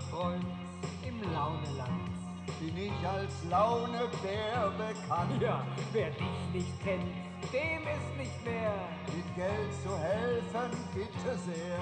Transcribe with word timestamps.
Freund 0.00 0.44
im 1.06 1.20
Launeland 1.32 2.10
bin 2.58 2.76
ich 2.76 3.06
als 3.06 3.44
Launebär 3.50 4.72
bekannt. 4.76 5.40
Ja, 5.40 5.64
wer 5.92 6.10
dich 6.10 6.52
nicht 6.52 6.82
kennt, 6.82 7.04
dem 7.52 7.82
ist 7.82 8.16
nicht 8.18 8.44
mehr 8.44 8.74
mit 9.06 9.34
Geld 9.36 9.72
zu 9.82 9.96
helfen, 9.98 10.70
bitte 10.94 11.38
sehr. 11.38 11.78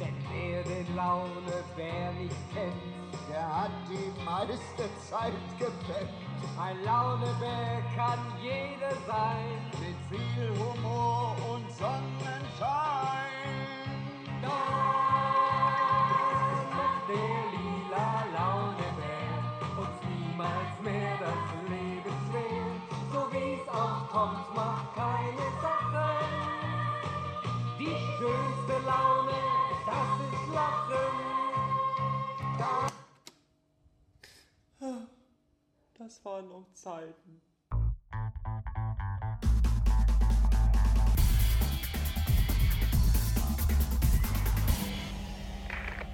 Denn 0.00 0.14
wer 0.32 0.62
den 0.62 0.96
Launebär 0.96 2.12
nicht 2.12 2.36
kennt, 2.52 2.74
der 3.30 3.62
hat 3.62 3.70
die 3.88 4.24
meiste 4.24 4.88
Zeit 5.08 5.32
gepennt. 5.58 6.10
Ein 6.58 6.82
Launebär 6.84 7.82
kann 7.94 8.18
jeder 8.42 8.94
sein, 9.06 9.70
mit 9.80 9.96
viel 10.08 10.48
Humor 10.58 11.36
und 11.50 11.70
Sonnenschein. 11.70 13.26
Doch. 14.42 15.05
Das 36.06 36.24
waren 36.24 36.48
noch 36.48 36.72
Zeiten. 36.72 37.42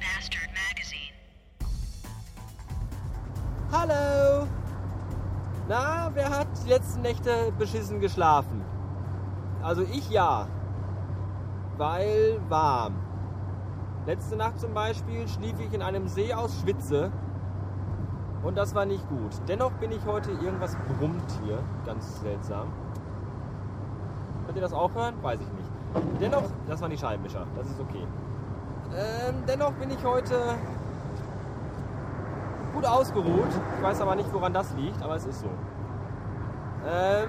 Bastard 0.00 0.48
Magazine. 0.56 1.12
Hallo! 3.70 4.48
Na, 5.68 6.10
wer 6.14 6.30
hat 6.30 6.48
die 6.64 6.70
letzten 6.70 7.02
Nächte 7.02 7.52
beschissen 7.58 8.00
geschlafen? 8.00 8.64
Also 9.62 9.82
ich 9.82 10.08
ja. 10.08 10.48
Weil 11.76 12.40
warm. 12.48 12.94
Letzte 14.06 14.36
Nacht 14.36 14.58
zum 14.58 14.72
Beispiel 14.72 15.28
schlief 15.28 15.60
ich 15.60 15.74
in 15.74 15.82
einem 15.82 16.08
See 16.08 16.32
aus 16.32 16.58
Schwitze. 16.62 17.12
Und 18.42 18.56
das 18.56 18.74
war 18.74 18.84
nicht 18.84 19.08
gut. 19.08 19.30
Dennoch 19.46 19.70
bin 19.72 19.92
ich 19.92 20.04
heute 20.04 20.30
irgendwas 20.32 20.76
brummt 20.98 21.30
hier. 21.44 21.58
Ganz 21.86 22.20
seltsam. 22.20 22.72
Könnt 24.46 24.56
ihr 24.56 24.62
das 24.62 24.72
auch 24.72 24.92
hören? 24.94 25.14
Weiß 25.22 25.40
ich 25.40 25.52
nicht. 25.52 26.20
Dennoch, 26.20 26.44
das 26.66 26.80
waren 26.80 26.90
die 26.90 26.98
Scheibenwischer. 26.98 27.46
Das 27.56 27.68
ist 27.68 27.80
okay. 27.80 28.04
Ähm, 28.94 29.44
dennoch 29.46 29.72
bin 29.72 29.90
ich 29.90 30.04
heute 30.04 30.36
gut 32.74 32.84
ausgeruht. 32.84 33.48
Ich 33.76 33.82
weiß 33.82 34.00
aber 34.00 34.16
nicht, 34.16 34.32
woran 34.32 34.52
das 34.52 34.74
liegt, 34.74 35.02
aber 35.02 35.16
es 35.16 35.26
ist 35.26 35.40
so. 35.40 35.48
Ähm, 36.86 37.28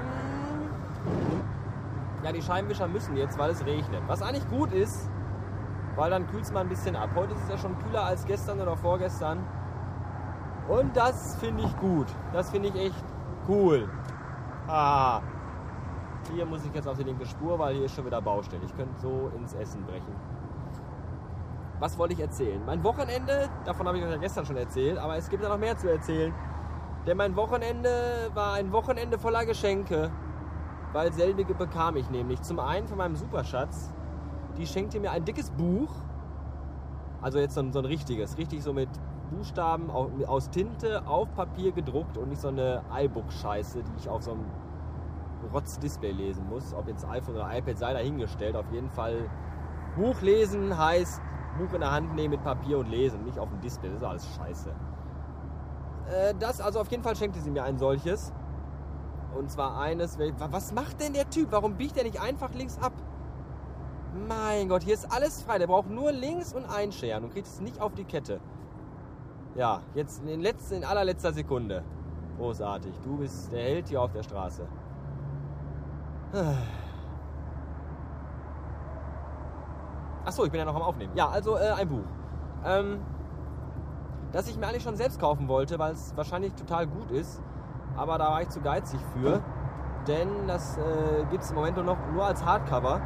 ja, 2.23 2.31
die 2.31 2.41
Scheibenwischer 2.41 2.87
müssen 2.87 3.15
jetzt, 3.17 3.37
weil 3.37 3.51
es 3.51 3.65
regnet. 3.65 4.01
Was 4.07 4.21
eigentlich 4.21 4.49
gut 4.49 4.71
ist, 4.73 5.09
weil 5.95 6.09
dann 6.09 6.25
kühlt 6.27 6.43
es 6.43 6.51
mal 6.51 6.61
ein 6.61 6.69
bisschen 6.69 6.95
ab. 6.95 7.09
Heute 7.15 7.33
ist 7.33 7.43
es 7.43 7.49
ja 7.49 7.57
schon 7.57 7.77
kühler 7.79 8.03
als 8.03 8.25
gestern 8.25 8.59
oder 8.59 8.75
vorgestern. 8.75 9.39
Und 10.67 10.95
das 10.95 11.35
finde 11.37 11.63
ich 11.63 11.77
gut. 11.77 12.07
Das 12.31 12.49
finde 12.49 12.69
ich 12.69 12.75
echt 12.75 13.05
cool. 13.47 13.89
Ah. 14.67 15.21
Hier 16.33 16.45
muss 16.45 16.65
ich 16.65 16.73
jetzt 16.73 16.87
auf 16.87 16.97
die 16.97 17.03
linke 17.03 17.25
Spur, 17.25 17.59
weil 17.59 17.75
hier 17.75 17.85
ist 17.85 17.95
schon 17.95 18.05
wieder 18.05 18.21
Baustelle. 18.21 18.63
Ich 18.63 18.75
könnte 18.75 18.97
so 19.01 19.29
ins 19.35 19.53
Essen 19.53 19.83
brechen. 19.85 20.15
Was 21.79 21.97
wollte 21.97 22.13
ich 22.13 22.21
erzählen? 22.21 22.61
Mein 22.65 22.81
Wochenende, 22.83 23.49
davon 23.65 23.87
habe 23.87 23.97
ich 23.97 24.05
euch 24.05 24.11
ja 24.11 24.17
gestern 24.17 24.45
schon 24.45 24.55
erzählt, 24.55 24.97
aber 24.97 25.17
es 25.17 25.29
gibt 25.29 25.43
ja 25.43 25.49
noch 25.49 25.57
mehr 25.57 25.77
zu 25.77 25.91
erzählen. 25.91 26.33
Denn 27.05 27.17
mein 27.17 27.35
Wochenende 27.35 28.31
war 28.33 28.53
ein 28.53 28.71
Wochenende 28.71 29.19
voller 29.19 29.45
Geschenke, 29.45 30.09
weil 30.93 31.11
selbige 31.11 31.53
bekam 31.53 31.97
ich 31.97 32.09
nämlich. 32.09 32.41
Zum 32.41 32.59
einen 32.59 32.87
von 32.87 32.97
meinem 32.97 33.17
Superschatz, 33.17 33.91
die 34.57 34.65
schenkte 34.65 35.01
mir 35.01 35.11
ein 35.11 35.25
dickes 35.25 35.51
Buch, 35.51 35.89
also 37.21 37.39
jetzt 37.39 37.55
so 37.55 37.61
ein, 37.61 37.73
so 37.73 37.79
ein 37.79 37.85
richtiges, 37.85 38.37
richtig 38.37 38.63
so 38.63 38.71
mit 38.71 38.89
Buchstaben 39.35 39.89
au- 39.91 40.09
aus 40.27 40.49
Tinte 40.49 41.05
auf 41.07 41.33
Papier 41.35 41.71
gedruckt 41.71 42.17
und 42.17 42.29
nicht 42.29 42.41
so 42.41 42.49
eine 42.49 42.81
iBook-Scheiße, 42.91 43.83
die 43.83 43.91
ich 43.97 44.09
auf 44.09 44.23
so 44.23 44.31
einem 44.31 44.45
Rotz-Display 45.53 46.11
lesen 46.11 46.47
muss. 46.49 46.73
Ob 46.73 46.87
jetzt 46.87 47.05
iPhone 47.07 47.35
oder 47.35 47.55
iPad 47.57 47.77
sei 47.77 47.93
dahingestellt. 47.93 48.55
Auf 48.55 48.71
jeden 48.71 48.89
Fall 48.89 49.29
Buch 49.95 50.21
lesen 50.21 50.77
heißt 50.77 51.21
Buch 51.57 51.73
in 51.73 51.81
der 51.81 51.91
Hand 51.91 52.15
nehmen 52.15 52.31
mit 52.31 52.43
Papier 52.43 52.79
und 52.79 52.89
lesen, 52.89 53.23
nicht 53.25 53.37
auf 53.37 53.49
dem 53.49 53.61
Display. 53.61 53.89
Das 53.89 53.97
ist 53.97 54.03
alles 54.03 54.27
scheiße. 54.35 54.69
Äh, 56.09 56.33
das, 56.39 56.59
also 56.61 56.79
auf 56.79 56.89
jeden 56.89 57.03
Fall 57.03 57.15
schenkte 57.15 57.39
sie 57.39 57.51
mir 57.51 57.63
ein 57.63 57.77
solches. 57.77 58.33
Und 59.37 59.49
zwar 59.49 59.79
eines, 59.79 60.17
was 60.51 60.73
macht 60.73 61.01
denn 61.01 61.13
der 61.13 61.29
Typ? 61.29 61.47
Warum 61.51 61.75
biegt 61.75 61.97
er 61.97 62.03
nicht 62.03 62.21
einfach 62.21 62.53
links 62.53 62.77
ab? 62.79 62.93
Mein 64.27 64.69
Gott, 64.69 64.83
hier 64.83 64.93
ist 64.93 65.11
alles 65.11 65.41
frei. 65.41 65.57
Der 65.57 65.67
braucht 65.67 65.89
nur 65.89 66.11
links 66.11 66.53
und 66.53 66.65
einscheren 66.65 67.23
und 67.23 67.33
kriegt 67.33 67.47
es 67.47 67.59
nicht 67.59 67.81
auf 67.81 67.93
die 67.95 68.03
Kette. 68.03 68.39
Ja, 69.55 69.81
jetzt 69.93 70.23
in, 70.25 70.41
letzten, 70.41 70.75
in 70.75 70.83
allerletzter 70.83 71.31
Sekunde. 71.31 71.83
Großartig. 72.37 72.93
Du 73.03 73.17
bist 73.17 73.51
der 73.51 73.61
Held 73.63 73.87
hier 73.87 74.01
auf 74.01 74.11
der 74.11 74.23
Straße. 74.23 74.65
Achso, 80.25 80.45
ich 80.45 80.51
bin 80.51 80.59
ja 80.59 80.65
noch 80.65 80.75
am 80.75 80.81
Aufnehmen. 80.81 81.15
Ja, 81.15 81.29
also 81.29 81.55
äh, 81.57 81.69
ein 81.77 81.87
Buch. 81.87 82.05
Ähm, 82.65 83.01
das 84.31 84.47
ich 84.47 84.57
mir 84.57 84.67
eigentlich 84.67 84.81
schon 84.83 84.95
selbst 84.95 85.19
kaufen 85.19 85.47
wollte, 85.47 85.77
weil 85.77 85.93
es 85.93 86.17
wahrscheinlich 86.17 86.53
total 86.55 86.87
gut 86.87 87.11
ist. 87.11 87.39
Aber 87.95 88.17
da 88.17 88.31
war 88.31 88.41
ich 88.41 88.49
zu 88.49 88.61
geizig 88.61 88.99
für. 89.13 89.43
Denn 90.07 90.47
das 90.47 90.77
äh, 90.77 91.25
gibt 91.29 91.43
es 91.43 91.51
im 91.51 91.57
Moment 91.57 91.77
nur 91.77 91.85
noch 91.85 91.97
nur 92.11 92.25
als 92.25 92.43
Hardcover. 92.43 92.99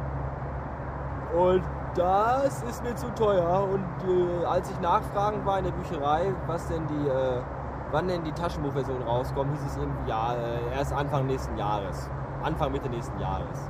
Und 1.36 1.62
das 1.94 2.62
ist 2.62 2.82
mir 2.82 2.94
zu 2.94 3.12
teuer. 3.14 3.68
Und 3.70 3.84
äh, 4.08 4.44
als 4.44 4.70
ich 4.70 4.80
nachfragend 4.80 5.44
war 5.44 5.58
in 5.58 5.64
der 5.64 5.72
Bücherei, 5.72 6.32
was 6.46 6.68
denn 6.68 6.86
die, 6.86 7.08
äh, 7.08 7.42
wann 7.90 8.08
denn 8.08 8.24
die 8.24 8.32
Taschenbuchversion 8.32 9.02
rauskommt, 9.02 9.52
hieß 9.52 9.66
es 9.66 9.76
irgendwie, 9.76 10.08
ja, 10.08 10.34
äh, 10.34 10.76
erst 10.76 10.92
Anfang 10.92 11.26
nächsten 11.26 11.56
Jahres. 11.56 12.10
Anfang, 12.42 12.72
Mitte 12.72 12.88
nächsten 12.88 13.18
Jahres. 13.18 13.68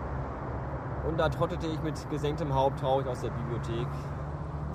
Und 1.09 1.19
da 1.19 1.29
trottete 1.29 1.67
ich 1.67 1.83
mit 1.83 2.11
gesenktem 2.11 2.55
Haupt 2.55 2.81
traurig 2.81 3.07
aus 3.07 3.23
der 3.23 3.31
Bibliothek, 3.31 3.89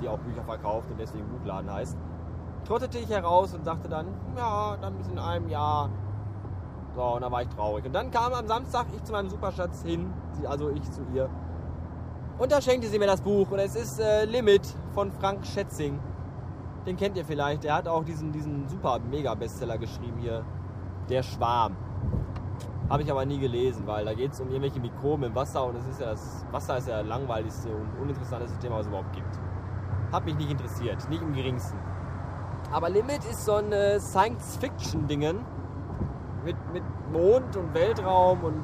die 0.02 0.10
auch 0.10 0.18
Bücher 0.20 0.44
verkauft 0.44 0.90
und 0.90 1.00
deswegen 1.00 1.28
Buchladen 1.28 1.72
heißt. 1.72 1.98
Trottete 2.66 2.98
ich 2.98 3.10
heraus 3.10 3.54
und 3.54 3.66
sagte 3.66 3.90
dann, 3.90 4.08
ja, 4.36 4.78
dann 4.82 4.96
bis 4.96 5.08
in 5.10 5.20
einem 5.20 5.48
Jahr. 5.50 5.90
So, 6.96 7.02
und 7.02 7.22
dann 7.22 7.32
war 7.32 7.42
ich 7.42 7.50
traurig. 7.50 7.86
Und 7.86 7.94
dann 7.94 8.10
kam 8.10 8.34
am 8.34 8.48
Samstag 8.48 8.88
ich 8.96 9.04
zu 9.04 9.12
meinem 9.12 9.30
Superschatz 9.30 9.84
hin, 9.84 10.12
also 10.48 10.70
ich 10.70 10.90
zu 10.92 11.02
ihr. 11.14 11.30
Und 12.38 12.52
da 12.52 12.62
schenkte 12.62 12.88
sie 12.88 13.00
mir 13.00 13.08
das 13.08 13.22
Buch. 13.22 13.50
Und 13.52 13.60
es 13.60 13.76
ist 13.76 14.00
äh, 14.00 14.26
Limit 14.26 14.62
von 14.94 15.12
Frank 15.12 15.46
Schätzing. 15.46 16.00
Den 16.86 16.98
kennt 16.98 17.16
ihr 17.16 17.26
vielleicht. 17.26 17.64
Der 17.64 17.76
hat 17.76 17.88
auch 17.88 18.04
diesen, 18.04 18.32
diesen 18.32 18.68
super 18.68 19.00
Mega-Bestseller 19.00 19.78
geschrieben 19.78 20.18
hier. 20.20 20.44
Der 21.10 21.24
Schwarm. 21.24 21.76
Habe 22.90 23.04
ich 23.04 23.12
aber 23.12 23.26
nie 23.26 23.40
gelesen, 23.40 23.88
weil 23.88 24.06
da 24.06 24.14
geht 24.14 24.34
es 24.34 24.42
um 24.42 24.50
irgendwelche 24.50 24.80
Mikroben 24.80 25.24
im 25.24 25.36
Wasser 25.36 25.66
und 25.66 25.78
es 25.78 25.88
ist 25.88 26.02
ja 26.02 26.08
das 26.08 26.46
Wasser 26.52 26.78
ist 26.78 26.88
ja 26.88 27.00
das 27.00 27.08
langweiligste 27.08 27.70
und 27.70 27.90
uninteressanteste 28.02 28.60
Thema, 28.60 28.76
was 28.76 28.82
es 28.82 28.88
überhaupt 28.88 29.14
gibt. 29.14 29.40
Hat 30.12 30.26
mich 30.26 30.36
nicht 30.36 30.52
interessiert, 30.52 31.10
nicht 31.10 31.22
im 31.22 31.34
geringsten. 31.34 31.78
Aber 32.72 32.90
Limit 32.90 33.24
ist 33.26 33.46
so 33.46 33.54
ein 33.54 33.72
äh, 33.72 34.00
Science-Fiction-Dingen 34.00 35.40
mit, 36.44 36.56
mit 36.74 36.84
Mond 37.12 37.56
und 37.56 37.74
Weltraum 37.74 38.44
und 38.44 38.64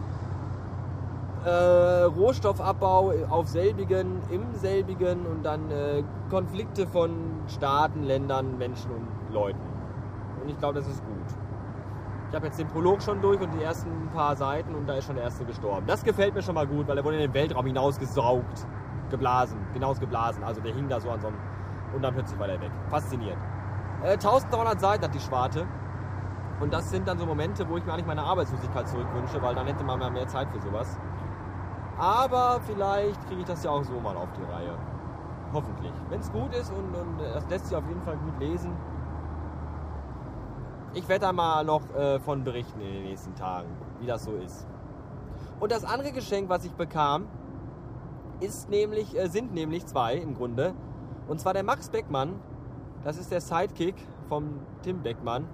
äh, 1.45 2.03
Rohstoffabbau 2.03 3.13
auf 3.30 3.47
selbigen, 3.47 4.21
im 4.30 4.53
selbigen 4.53 5.25
und 5.25 5.44
dann 5.44 5.71
äh, 5.71 6.03
Konflikte 6.30 6.88
von 6.88 7.12
Staaten, 7.47 8.03
Ländern, 8.03 8.57
Menschen 8.57 8.91
und 8.91 9.33
Leuten. 9.33 9.59
Und 10.41 10.50
ich 10.50 10.57
glaube, 10.57 10.75
das 10.75 10.88
ist 10.88 11.03
gut. 11.03 11.15
Ich 12.30 12.36
habe 12.36 12.45
jetzt 12.45 12.59
den 12.59 12.68
Prolog 12.68 13.01
schon 13.01 13.21
durch 13.21 13.41
und 13.41 13.51
die 13.53 13.63
ersten 13.63 13.89
paar 14.13 14.36
Seiten 14.36 14.75
und 14.75 14.88
da 14.88 14.95
ist 14.95 15.06
schon 15.06 15.15
der 15.15 15.25
erste 15.25 15.45
gestorben. 15.45 15.88
Das 15.88 16.03
gefällt 16.03 16.36
mir 16.36 16.41
schon 16.41 16.56
mal 16.56 16.68
gut, 16.68 16.88
weil 16.88 16.97
er 16.97 17.03
wurde 17.03 17.15
in 17.15 17.24
den 17.24 17.33
Weltraum 17.33 17.65
hinausgesaugt, 17.65 18.68
geblasen, 19.09 19.57
hinausgeblasen. 19.74 20.44
Also 20.44 20.62
der 20.62 20.74
hing 20.74 20.88
da 20.89 21.00
so 21.00 21.09
an 21.09 21.21
so 21.21 21.27
einem 21.27 21.38
und 21.94 22.03
dann 22.03 22.13
plötzlich 22.13 22.39
war 22.39 22.47
der 22.47 22.62
weg. 22.62 22.71
Faszinierend. 22.89 23.42
Äh, 24.03 24.12
1300 24.12 24.80
Seiten 24.80 25.03
hat 25.03 25.13
die 25.13 25.19
Schwarte. 25.19 25.65
Und 26.59 26.74
das 26.74 26.89
sind 26.89 27.07
dann 27.07 27.18
so 27.18 27.25
Momente, 27.25 27.68
wo 27.69 27.77
ich 27.77 27.85
mir 27.85 27.94
eigentlich 27.94 28.06
meine 28.06 28.24
Arbeitslosigkeit 28.24 28.88
zurückwünsche, 28.88 29.42
weil 29.42 29.56
dann 29.56 29.65
hätte 29.65 29.83
man 29.83 30.00
mehr 30.12 30.27
Zeit 30.27 30.50
für 30.51 30.59
sowas. 30.59 31.00
Aber 32.00 32.62
vielleicht 32.66 33.28
kriege 33.28 33.42
ich 33.42 33.48
das 33.48 33.63
ja 33.63 33.72
auch 33.72 33.84
so 33.84 34.00
mal 34.00 34.16
auf 34.16 34.30
die 34.31 34.44
Reihe. 34.51 34.74
Hoffentlich. 35.51 35.92
Wenn 36.10 36.22
es 36.22 36.31
gut 36.31 36.56
ist 36.56 36.72
und, 36.72 36.96
und 36.96 37.19
äh, 37.19 37.34
das 37.34 37.50
lässt 37.50 37.66
sich 37.68 37.75
auf 37.75 37.88
jeden 37.88 38.01
Fall 38.01 38.16
gut 38.18 38.40
lesen. 38.40 38.72
Ich 40.94 41.07
werde 41.07 41.25
da 41.25 41.34
mal 41.34 41.63
noch 41.66 41.81
äh, 41.94 42.19
von 42.19 42.44
berichten 42.44 42.80
in 42.80 42.94
den 42.94 43.04
nächsten 43.04 43.36
Tagen, 43.36 43.69
wie 44.00 44.07
das 44.07 44.24
so 44.24 44.34
ist. 44.34 44.66
Und 45.60 45.72
das 45.72 45.84
andere 45.84 46.12
Geschenk, 46.12 46.50
was 46.50 46.63
ich 46.63 46.72
bekam, 46.72 47.25
ist 48.40 48.69
nämlich, 48.69 49.18
äh, 49.18 49.28
sind 49.28 49.54
nämlich 49.54 49.86
zwei 49.86 50.16
im 50.16 50.36
Grunde. 50.36 50.74
Und 51.28 51.42
zwar 51.42 51.54
der 51.54 51.63
Max 51.63 51.90
Beckmann. 51.90 52.40
Das 53.04 53.18
ist 53.18 53.31
der 53.31 53.42
Sidekick 53.42 53.95
vom 54.30 54.60
Tim 54.84 55.02
Beckmann. 55.02 55.45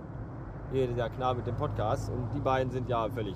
Hier 0.72 0.88
dieser 0.88 1.10
Knabe 1.10 1.38
mit 1.38 1.48
dem 1.48 1.56
Podcast. 1.56 2.10
Und 2.10 2.30
die 2.36 2.40
beiden 2.40 2.72
sind 2.72 2.88
ja 2.88 3.10
völlig, 3.10 3.36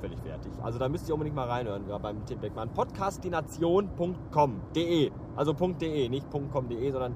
völlig 0.00 0.18
fertig. 0.20 0.52
Also 0.62 0.78
da 0.78 0.88
müsst 0.88 1.08
ihr 1.08 1.14
unbedingt 1.14 1.36
mal 1.36 1.48
reinhören, 1.48 1.88
ja, 1.88 1.98
beim 1.98 2.24
Tim 2.26 2.38
Beckmann. 2.40 2.68
Podcastination.com.de. 2.70 5.10
Also 5.36 5.52
.de, 5.52 6.08
nicht 6.08 6.28
.com.de, 6.30 6.90
sondern 6.90 7.14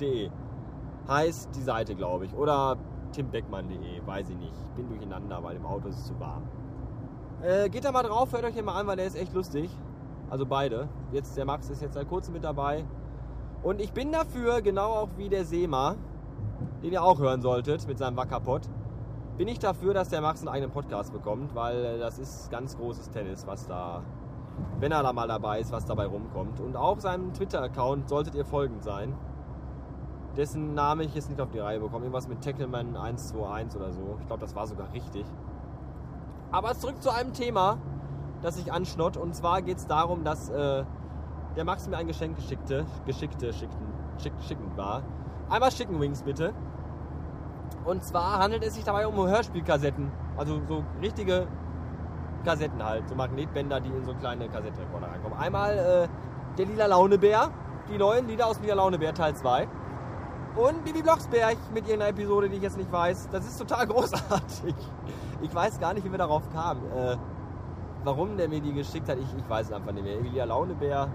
.de. 0.00 0.30
Heißt 1.08 1.54
die 1.54 1.62
Seite, 1.62 1.94
glaube 1.94 2.26
ich. 2.26 2.34
Oder 2.34 2.76
timbeckmann.de, 3.12 4.04
weiß 4.04 4.30
ich 4.30 4.36
nicht. 4.36 4.76
Bin 4.76 4.88
durcheinander, 4.88 5.42
weil 5.42 5.56
im 5.56 5.66
Auto 5.66 5.88
ist 5.88 5.98
es 5.98 6.06
zu 6.06 6.20
warm. 6.20 6.42
Äh, 7.42 7.68
geht 7.68 7.84
da 7.84 7.92
mal 7.92 8.02
drauf, 8.02 8.32
hört 8.32 8.44
euch 8.44 8.54
den 8.54 8.64
mal 8.64 8.80
an, 8.80 8.86
weil 8.86 8.96
der 8.96 9.06
ist 9.06 9.16
echt 9.16 9.34
lustig. 9.34 9.70
Also 10.30 10.46
beide. 10.46 10.88
Jetzt 11.12 11.36
der 11.36 11.44
Max 11.44 11.70
ist 11.70 11.82
jetzt 11.82 11.94
seit 11.94 12.08
kurzem 12.08 12.34
mit 12.34 12.44
dabei. 12.44 12.84
Und 13.62 13.80
ich 13.80 13.92
bin 13.92 14.12
dafür, 14.12 14.62
genau 14.62 14.90
auch 14.90 15.08
wie 15.16 15.28
der 15.28 15.44
Seema, 15.44 15.96
den 16.82 16.92
ihr 16.92 17.02
auch 17.02 17.18
hören 17.18 17.42
solltet 17.42 17.86
mit 17.86 17.98
seinem 17.98 18.16
Wackerpot, 18.16 18.62
bin 19.36 19.48
ich 19.48 19.58
dafür, 19.58 19.92
dass 19.92 20.08
der 20.08 20.20
Max 20.20 20.40
einen 20.40 20.48
eigenen 20.48 20.72
Podcast 20.72 21.12
bekommt, 21.12 21.54
weil 21.54 21.98
das 21.98 22.18
ist 22.18 22.50
ganz 22.50 22.76
großes 22.76 23.10
Tennis, 23.10 23.46
was 23.46 23.66
da, 23.66 24.02
wenn 24.80 24.92
er 24.92 25.02
da 25.02 25.12
mal 25.12 25.28
dabei 25.28 25.60
ist, 25.60 25.72
was 25.72 25.84
dabei 25.84 26.06
rumkommt. 26.06 26.60
Und 26.60 26.76
auch 26.76 26.98
seinem 27.00 27.32
Twitter-Account 27.34 28.08
solltet 28.08 28.34
ihr 28.34 28.44
folgend 28.44 28.82
sein. 28.82 29.14
Dessen 30.36 30.74
Name 30.74 31.04
ich 31.04 31.14
jetzt 31.14 31.28
nicht 31.30 31.40
auf 31.40 31.50
die 31.50 31.58
Reihe 31.58 31.80
bekomme. 31.80 32.04
Irgendwas 32.04 32.28
mit 32.28 32.42
Tackleman 32.42 32.96
121 32.96 33.80
oder 33.80 33.92
so. 33.92 34.16
Ich 34.20 34.26
glaube, 34.26 34.40
das 34.40 34.54
war 34.54 34.66
sogar 34.66 34.92
richtig. 34.92 35.24
Aber 36.50 36.74
zurück 36.74 37.02
zu 37.02 37.10
einem 37.10 37.32
Thema, 37.32 37.78
das 38.42 38.58
ich 38.58 38.72
anschnott. 38.72 39.16
Und 39.16 39.34
zwar 39.34 39.62
geht 39.62 39.78
es 39.78 39.86
darum, 39.86 40.24
dass 40.24 40.48
äh, 40.50 40.84
der 41.56 41.64
Max 41.64 41.88
mir 41.88 41.96
ein 41.96 42.06
Geschenk 42.06 42.36
geschickte, 42.36 42.86
geschickte, 43.06 43.52
schickten, 43.52 43.86
schick, 44.18 44.32
schickend 44.46 44.76
war. 44.76 45.02
Einmal 45.48 45.70
Chicken 45.70 46.00
Wings 46.00 46.22
bitte. 46.22 46.52
Und 47.86 48.02
zwar 48.02 48.40
handelt 48.40 48.64
es 48.64 48.74
sich 48.74 48.84
dabei 48.84 49.06
um 49.06 49.16
Hörspielkassetten. 49.16 50.10
Also 50.36 50.60
so 50.68 50.82
richtige 51.00 51.46
Kassetten 52.44 52.84
halt. 52.84 53.08
So 53.08 53.14
Magnetbänder, 53.14 53.80
die 53.80 53.90
in 53.90 54.04
so 54.04 54.12
kleine 54.14 54.48
Kassettenrekorder 54.48 55.06
reinkommen. 55.06 55.38
Einmal 55.38 55.78
äh, 55.78 56.08
der 56.58 56.66
Lila 56.66 56.86
Launebär. 56.86 57.50
Die 57.88 57.96
neuen 57.96 58.26
Lieder 58.26 58.48
aus 58.48 58.60
Lila 58.60 58.74
Launebär 58.74 59.14
Teil 59.14 59.36
2. 59.36 59.68
Und 60.56 60.84
Bibi 60.84 61.02
Blocksberg 61.02 61.56
mit 61.72 61.84
irgendeiner 61.84 62.10
Episode, 62.10 62.48
die 62.48 62.56
ich 62.56 62.62
jetzt 62.62 62.76
nicht 62.76 62.90
weiß. 62.90 63.28
Das 63.30 63.46
ist 63.46 63.56
total 63.56 63.86
großartig. 63.88 64.74
Ich 65.42 65.54
weiß 65.54 65.78
gar 65.78 65.94
nicht, 65.94 66.04
wie 66.04 66.10
wir 66.10 66.18
darauf 66.18 66.50
kamen. 66.50 66.82
Äh, 66.90 67.16
warum 68.02 68.36
der 68.36 68.48
mir 68.48 68.60
die 68.60 68.72
geschickt 68.72 69.08
hat, 69.08 69.18
ich, 69.18 69.28
ich 69.36 69.48
weiß 69.48 69.66
es 69.66 69.72
einfach 69.72 69.92
nicht 69.92 70.04
mehr. 70.04 70.18
Emilia 70.18 70.44
Launebär. 70.44 71.08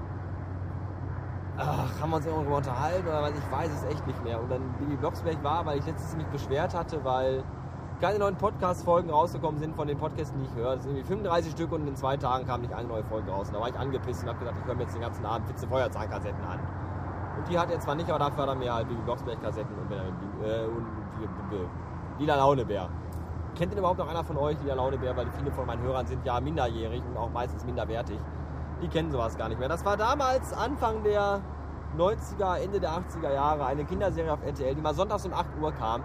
Ach, 1.58 2.02
haben 2.02 2.10
wir 2.12 2.16
uns 2.18 2.26
irgendwo 2.26 2.56
unterhalten 2.56 3.08
oder 3.08 3.24
was? 3.24 3.32
Ich 3.32 3.52
weiß 3.52 3.70
es 3.72 3.84
echt 3.92 4.06
nicht 4.08 4.24
mehr. 4.24 4.42
Und 4.42 4.50
dann 4.50 4.62
Bibi 4.80 4.96
Blocksberg 4.96 5.44
war, 5.44 5.66
weil 5.66 5.80
ich 5.80 5.86
letztens 5.86 6.16
mich 6.16 6.28
beschwert 6.28 6.74
hatte, 6.74 7.04
weil 7.04 7.44
keine 8.00 8.18
neuen 8.18 8.36
Podcast-Folgen 8.36 9.10
rausgekommen 9.12 9.60
sind 9.60 9.76
von 9.76 9.88
den 9.88 9.98
Podcasts, 9.98 10.34
die 10.34 10.44
ich 10.44 10.56
höre. 10.56 10.76
Das 10.76 10.84
sind 10.84 10.96
irgendwie 10.96 11.08
35 11.08 11.52
Stück 11.52 11.72
und 11.72 11.88
in 11.88 11.96
zwei 11.96 12.18
Tagen 12.18 12.48
kam 12.48 12.62
nicht 12.62 12.74
eine 12.74 12.88
neue 12.88 13.04
Folge 13.04 13.30
raus. 13.30 13.50
Und 13.50 13.56
da 13.56 13.60
war 13.62 13.70
ich 13.70 13.78
angepisst 13.78 14.24
und 14.24 14.30
habe 14.30 14.40
gesagt, 14.40 14.58
ich 14.60 14.66
höre 14.66 14.76
mir 14.76 14.84
jetzt 14.84 14.96
den 14.96 15.02
ganzen 15.02 15.26
Abend 15.26 15.48
Fitze 15.48 15.68
Feuerzahnkassetten 15.68 16.44
an. 16.44 16.60
Und 17.38 17.48
die 17.48 17.60
hat 17.60 17.70
er 17.70 17.80
zwar 17.80 17.96
nicht, 17.96 18.10
aber 18.10 18.20
dafür 18.20 18.44
hat 18.44 18.50
er 18.50 18.56
mir 18.56 18.74
halt 18.74 18.88
Bibi 18.88 19.02
Blocksberg-Kassetten 19.02 19.76
und, 19.78 19.92
äh, 19.92 20.66
und 20.66 20.88
Lila 22.18 22.36
Launebär. 22.38 22.90
Kennt 23.56 23.72
denn 23.72 23.80
überhaupt 23.80 24.00
noch 24.00 24.08
einer 24.08 24.24
von 24.24 24.38
euch 24.38 24.60
Lila 24.62 24.76
Launebär? 24.76 25.16
Weil 25.16 25.28
viele 25.38 25.52
von 25.52 25.68
meinen 25.68 25.84
Hörern 25.84 26.08
sind 26.08 26.26
ja 26.26 26.40
minderjährig 26.40 27.04
und 27.06 27.18
auch 27.18 27.30
meistens 27.30 27.66
minderwertig. 27.66 28.20
Die 28.82 28.88
kennen 28.88 29.12
sowas 29.12 29.38
gar 29.38 29.50
nicht 29.50 29.60
mehr. 29.60 29.70
Das 29.70 29.86
war 29.86 29.96
damals 29.96 30.54
Anfang 30.54 31.04
der 31.04 31.42
90er, 31.98 32.58
Ende 32.58 32.80
der 32.80 32.92
80er 32.92 33.34
Jahre 33.34 33.66
eine 33.66 33.86
Kinderserie 33.86 34.32
auf 34.32 34.44
RTL, 34.44 34.76
die 34.76 34.82
mal 34.82 34.96
sonntags 34.96 35.26
um 35.26 35.34
8 35.34 35.48
Uhr 35.62 35.72
kam. 35.72 36.02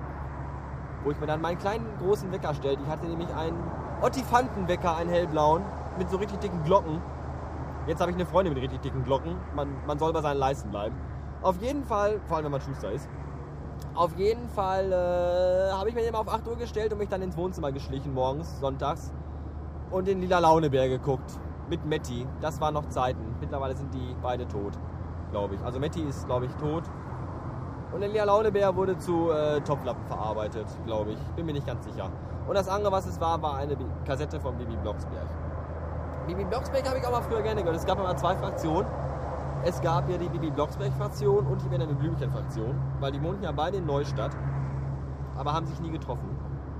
Wo 1.05 1.11
ich 1.11 1.20
mir 1.20 1.26
dann 1.26 1.40
meinen 1.40 1.58
kleinen 1.58 1.87
großen 1.99 2.31
Wecker 2.32 2.55
stellte. 2.55 2.82
Ich 2.82 2.88
hatte 2.88 3.06
nämlich 3.06 3.32
einen 3.34 3.62
Ottifantenwecker, 4.02 4.96
einen 4.96 5.11
hellblauen, 5.11 5.62
mit 5.99 6.11
so 6.11 6.17
richtig 6.19 6.40
dicken 6.40 6.62
Glocken. 6.64 7.00
Jetzt 7.87 8.00
habe 8.00 8.11
ich 8.11 8.17
eine 8.17 8.26
Freundin 8.26 8.52
mit 8.52 8.62
richtig 8.62 8.82
dicken 8.82 9.05
Glocken. 9.05 9.37
Man, 9.55 9.69
man 9.87 9.99
soll 9.99 10.12
bei 10.12 10.20
seinen 10.20 10.38
Leisten 10.38 10.70
bleiben. 10.70 10.96
Auf 11.43 11.61
jeden 11.62 11.84
Fall, 11.84 12.20
vor 12.26 12.37
allem 12.37 12.46
wenn 12.46 12.52
man 12.52 12.61
Schuster 12.61 12.90
ist. 12.90 13.08
Auf 13.94 14.17
jeden 14.17 14.49
Fall 14.49 14.93
äh, 14.93 15.73
habe 15.73 15.88
ich 15.88 15.94
mir 15.94 16.02
den 16.02 16.12
mal 16.12 16.19
auf 16.19 16.28
8 16.28 16.46
Uhr 16.49 16.56
gestellt 16.56 16.93
und 16.93 16.99
mich 16.99 17.08
dann 17.08 17.23
ins 17.23 17.37
Wohnzimmer 17.37 17.73
geschlichen 17.73 18.12
morgens, 18.12 18.58
sonntags. 18.61 19.12
Und 19.90 20.08
den 20.08 20.20
Lila 20.20 20.40
Launebär 20.40 20.88
geguckt. 20.88 21.38
Mit 21.68 21.84
Metti. 21.84 22.26
Das 22.40 22.60
waren 22.60 22.74
noch 22.74 22.88
Zeiten. 22.88 23.34
Mittlerweile 23.40 23.76
sind 23.76 23.92
die 23.92 24.16
beide 24.22 24.46
tot, 24.46 24.72
glaube 25.32 25.56
ich. 25.56 25.64
Also 25.64 25.80
Metti 25.80 26.02
ist, 26.02 26.26
glaube 26.26 26.46
ich, 26.46 26.54
tot. 26.54 26.84
Und 27.92 28.00
der 28.00 28.08
Lila 28.08 28.24
Launebär 28.24 28.74
wurde 28.76 28.98
zu 28.98 29.30
äh, 29.30 29.60
Topflappen 29.60 30.04
verarbeitet, 30.06 30.66
glaube 30.84 31.12
ich. 31.12 31.18
Bin 31.34 31.46
mir 31.46 31.52
nicht 31.52 31.66
ganz 31.66 31.84
sicher. 31.84 32.10
Und 32.46 32.54
das 32.54 32.68
andere, 32.68 32.92
was 32.92 33.06
es 33.06 33.20
war, 33.20 33.40
war 33.42 33.56
eine 33.56 33.76
Kassette 34.04 34.38
von 34.38 34.56
Bibi 34.56 34.76
Blocksberg. 34.76 35.26
Bibi 36.26 36.44
Blocksberg 36.44 36.86
habe 36.88 36.98
ich 36.98 37.06
auch 37.06 37.12
mal 37.12 37.22
früher 37.22 37.42
gerne 37.42 37.62
gehört. 37.62 37.76
Es 37.76 37.86
gab 37.86 37.98
immer 37.98 38.16
zwei 38.16 38.36
Fraktionen. 38.36 38.86
Es 39.64 39.80
gab 39.80 40.08
ja 40.08 40.16
die 40.18 40.28
Bibi 40.28 40.50
Blocksberg-Fraktion 40.50 41.46
und 41.46 41.62
die 41.62 41.68
Benjamin 41.68 41.96
Blümchen-Fraktion, 41.96 42.75
weil 43.00 43.11
die 43.11 43.23
wohnten 43.23 43.42
ja 43.42 43.50
beide 43.50 43.78
in 43.78 43.87
Neustadt, 43.87 44.30
aber 45.37 45.52
haben 45.52 45.66
sich 45.66 45.80
nie 45.80 45.90
getroffen. 45.90 46.28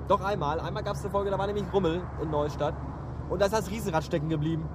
Doch 0.07 0.23
einmal, 0.23 0.61
einmal 0.61 0.85
gab 0.85 0.95
es 0.95 1.03
eine 1.03 1.11
Folge, 1.11 1.31
da 1.31 1.39
war 1.39 1.47
nämlich 1.49 1.65
Rummel 1.73 2.01
in 2.23 2.31
Neustadt 2.31 2.75
und 3.29 3.41
da 3.41 3.47
ist 3.47 3.55
das 3.55 3.71
Riesenrad 3.71 4.05
stecken 4.05 4.29
geblieben. 4.29 4.69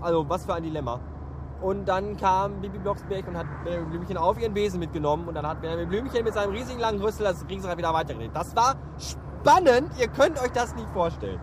Also, 0.00 0.28
was 0.28 0.44
für 0.44 0.54
ein 0.54 0.62
Dilemma. 0.62 1.00
Und 1.62 1.86
dann 1.86 2.16
kam 2.16 2.60
Bibi 2.60 2.78
Blocksberg 2.78 3.26
und 3.28 3.36
hat 3.36 3.46
Benjamin 3.64 3.90
Blümchen 3.90 4.16
auf 4.16 4.38
ihren 4.38 4.52
Besen 4.52 4.78
mitgenommen 4.78 5.26
und 5.26 5.34
dann 5.34 5.46
hat 5.46 5.62
Benjamin 5.62 5.88
Blümchen 5.88 6.22
mit 6.22 6.34
seinem 6.34 6.52
riesigen 6.52 6.78
langen 6.78 7.00
Rüssel 7.00 7.24
das 7.24 7.46
Riesenrad 7.48 7.78
wieder 7.78 7.94
weitergedreht. 7.94 8.32
Das 8.34 8.54
war 8.54 8.74
spannend, 8.98 9.90
ihr 9.98 10.08
könnt 10.08 10.40
euch 10.40 10.52
das 10.52 10.74
nicht 10.74 10.88
vorstellen. 10.90 11.40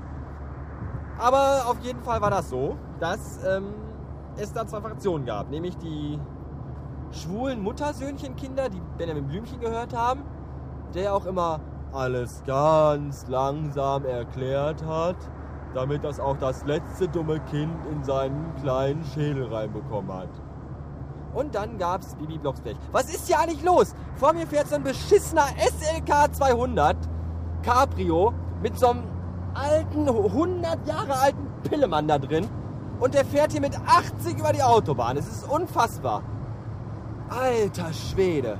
Aber 1.17 1.65
auf 1.67 1.79
jeden 1.81 2.01
Fall 2.03 2.21
war 2.21 2.29
das 2.29 2.49
so, 2.49 2.75
dass 2.99 3.43
ähm, 3.43 3.73
es 4.37 4.53
da 4.53 4.67
zwei 4.67 4.81
Fraktionen 4.81 5.25
gab. 5.25 5.49
Nämlich 5.49 5.77
die 5.77 6.19
schwulen 7.11 7.61
Muttersöhnchenkinder, 7.61 8.69
die 8.69 8.81
Benjamin 8.97 9.27
Blümchen 9.27 9.59
gehört 9.59 9.95
haben, 9.95 10.23
der 10.93 11.13
auch 11.13 11.25
immer 11.25 11.59
alles 11.91 12.43
ganz 12.45 13.27
langsam 13.27 14.05
erklärt 14.05 14.83
hat, 14.85 15.15
damit 15.73 16.03
das 16.03 16.19
auch 16.19 16.37
das 16.37 16.65
letzte 16.65 17.07
dumme 17.07 17.39
Kind 17.51 17.73
in 17.91 18.03
seinen 18.03 18.53
kleinen 18.61 19.03
Schädel 19.05 19.53
reinbekommen 19.53 20.13
hat. 20.13 20.29
Und 21.33 21.55
dann 21.55 21.77
gab's 21.77 22.15
Bibi 22.15 22.37
Blocksberg. 22.37 22.77
Was 22.91 23.13
ist 23.13 23.27
hier 23.27 23.39
eigentlich 23.39 23.63
los? 23.63 23.95
Vor 24.15 24.33
mir 24.33 24.45
fährt 24.45 24.67
so 24.67 24.75
ein 24.75 24.83
beschissener 24.83 25.47
SLK 25.57 26.33
200 26.33 26.95
Cabrio 27.63 28.33
mit 28.61 28.77
so 28.77 28.89
einem 28.89 29.03
alten, 29.53 30.07
100 30.07 30.87
Jahre 30.87 31.19
alten 31.19 31.47
Pillemann 31.63 32.07
da 32.07 32.19
drin. 32.19 32.47
Und 32.99 33.15
der 33.15 33.25
fährt 33.25 33.51
hier 33.51 33.61
mit 33.61 33.77
80 33.79 34.37
über 34.37 34.53
die 34.53 34.61
Autobahn. 34.61 35.17
Es 35.17 35.27
ist 35.27 35.49
unfassbar. 35.49 36.21
Alter 37.29 37.91
Schwede. 37.91 38.57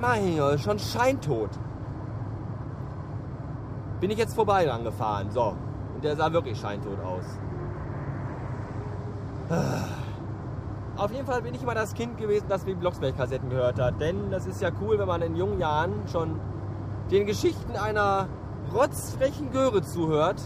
Mein 0.00 0.36
Gott, 0.36 0.60
schon 0.60 0.78
scheintot. 0.78 1.50
Bin 4.00 4.10
ich 4.10 4.18
jetzt 4.18 4.34
vorbei 4.34 4.64
dran 4.64 4.84
gefahren. 4.84 5.30
So. 5.30 5.54
Und 5.94 6.04
der 6.04 6.16
sah 6.16 6.32
wirklich 6.32 6.58
scheintot 6.58 6.98
aus. 7.04 7.24
Auf 10.96 11.12
jeden 11.12 11.26
Fall 11.26 11.42
bin 11.42 11.54
ich 11.54 11.62
immer 11.62 11.74
das 11.74 11.94
Kind 11.94 12.18
gewesen, 12.18 12.46
das 12.48 12.66
wie 12.66 12.74
Blocksberg-Kassetten 12.74 13.50
gehört 13.50 13.78
hat. 13.80 14.00
Denn 14.00 14.30
das 14.30 14.46
ist 14.46 14.60
ja 14.62 14.70
cool, 14.80 14.98
wenn 14.98 15.08
man 15.08 15.22
in 15.22 15.34
jungen 15.34 15.58
Jahren 15.58 15.92
schon 16.10 16.40
den 17.10 17.26
Geschichten 17.26 17.76
einer 17.76 18.28
rotzfrechen 18.72 19.50
Göre 19.50 19.82
zuhört, 19.82 20.40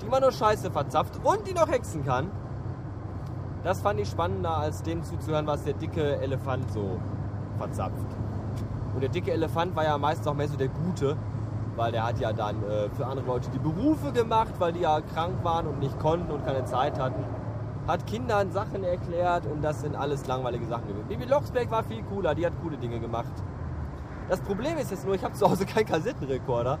die 0.00 0.06
man 0.06 0.22
nur 0.22 0.32
Scheiße 0.32 0.70
verzapft 0.70 1.20
und 1.22 1.46
die 1.46 1.52
noch 1.52 1.68
hexen 1.68 2.04
kann. 2.04 2.30
Das 3.62 3.80
fand 3.80 4.00
ich 4.00 4.08
spannender, 4.08 4.56
als 4.56 4.82
dem 4.82 5.02
zuzuhören, 5.02 5.46
was 5.46 5.64
der 5.64 5.74
dicke 5.74 6.16
Elefant 6.20 6.70
so 6.72 6.98
verzapft. 7.58 8.06
Und 8.94 9.00
der 9.00 9.10
dicke 9.10 9.32
Elefant 9.32 9.76
war 9.76 9.84
ja 9.84 9.96
meistens 9.98 10.26
auch 10.26 10.34
mehr 10.34 10.48
so 10.48 10.56
der 10.56 10.68
Gute, 10.68 11.16
weil 11.76 11.92
der 11.92 12.06
hat 12.06 12.18
ja 12.20 12.32
dann 12.32 12.62
äh, 12.64 12.88
für 12.90 13.06
andere 13.06 13.26
Leute 13.26 13.50
die 13.50 13.58
Berufe 13.58 14.12
gemacht, 14.12 14.54
weil 14.58 14.72
die 14.72 14.80
ja 14.80 15.00
krank 15.00 15.42
waren 15.42 15.66
und 15.66 15.78
nicht 15.78 15.98
konnten 15.98 16.30
und 16.30 16.44
keine 16.44 16.64
Zeit 16.64 16.98
hatten. 16.98 17.24
Hat 17.86 18.06
Kindern 18.06 18.52
Sachen 18.52 18.84
erklärt 18.84 19.46
und 19.46 19.62
das 19.62 19.80
sind 19.80 19.96
alles 19.96 20.26
langweilige 20.26 20.66
Sachen 20.66 20.86
gewesen. 20.86 21.08
Bibi 21.08 21.24
Locksberg 21.24 21.70
war 21.70 21.82
viel 21.82 22.02
cooler, 22.04 22.34
die 22.34 22.46
hat 22.46 22.52
coole 22.62 22.76
Dinge 22.76 23.00
gemacht. 23.00 23.32
Das 24.28 24.40
Problem 24.40 24.78
ist 24.78 24.90
jetzt 24.90 25.04
nur, 25.04 25.14
ich 25.14 25.24
habe 25.24 25.34
zu 25.34 25.50
Hause 25.50 25.66
keinen 25.66 25.86
Kassettenrekorder 25.86 26.78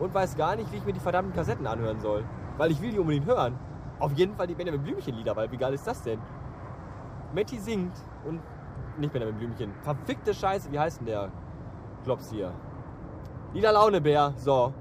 und 0.00 0.12
weiß 0.12 0.36
gar 0.36 0.56
nicht, 0.56 0.70
wie 0.72 0.76
ich 0.76 0.84
mir 0.84 0.92
die 0.92 1.00
verdammten 1.00 1.34
Kassetten 1.34 1.66
anhören 1.66 2.00
soll. 2.00 2.24
Weil 2.58 2.70
ich 2.70 2.80
will 2.82 2.90
die 2.90 2.98
unbedingt 2.98 3.26
hören. 3.26 3.58
Auf 3.98 4.12
jeden 4.12 4.34
Fall 4.34 4.46
die 4.46 4.54
Benjamin 4.54 4.82
Blümchen-Lieder, 4.82 5.34
weil 5.36 5.50
wie 5.50 5.56
geil 5.56 5.72
ist 5.72 5.86
das 5.86 6.02
denn? 6.02 6.18
Matti 7.34 7.58
singt 7.58 7.96
und 8.26 8.40
nicht 8.98 9.12
Benjamin 9.12 9.36
Blümchen. 9.36 9.72
Verfickte 9.82 10.34
Scheiße, 10.34 10.70
wie 10.70 10.78
heißt 10.78 11.00
denn 11.00 11.06
der 11.06 11.30
Klops 12.04 12.30
hier? 12.30 12.52
Lila 13.54 13.70
Launebär, 13.70 14.34
so. 14.36 14.72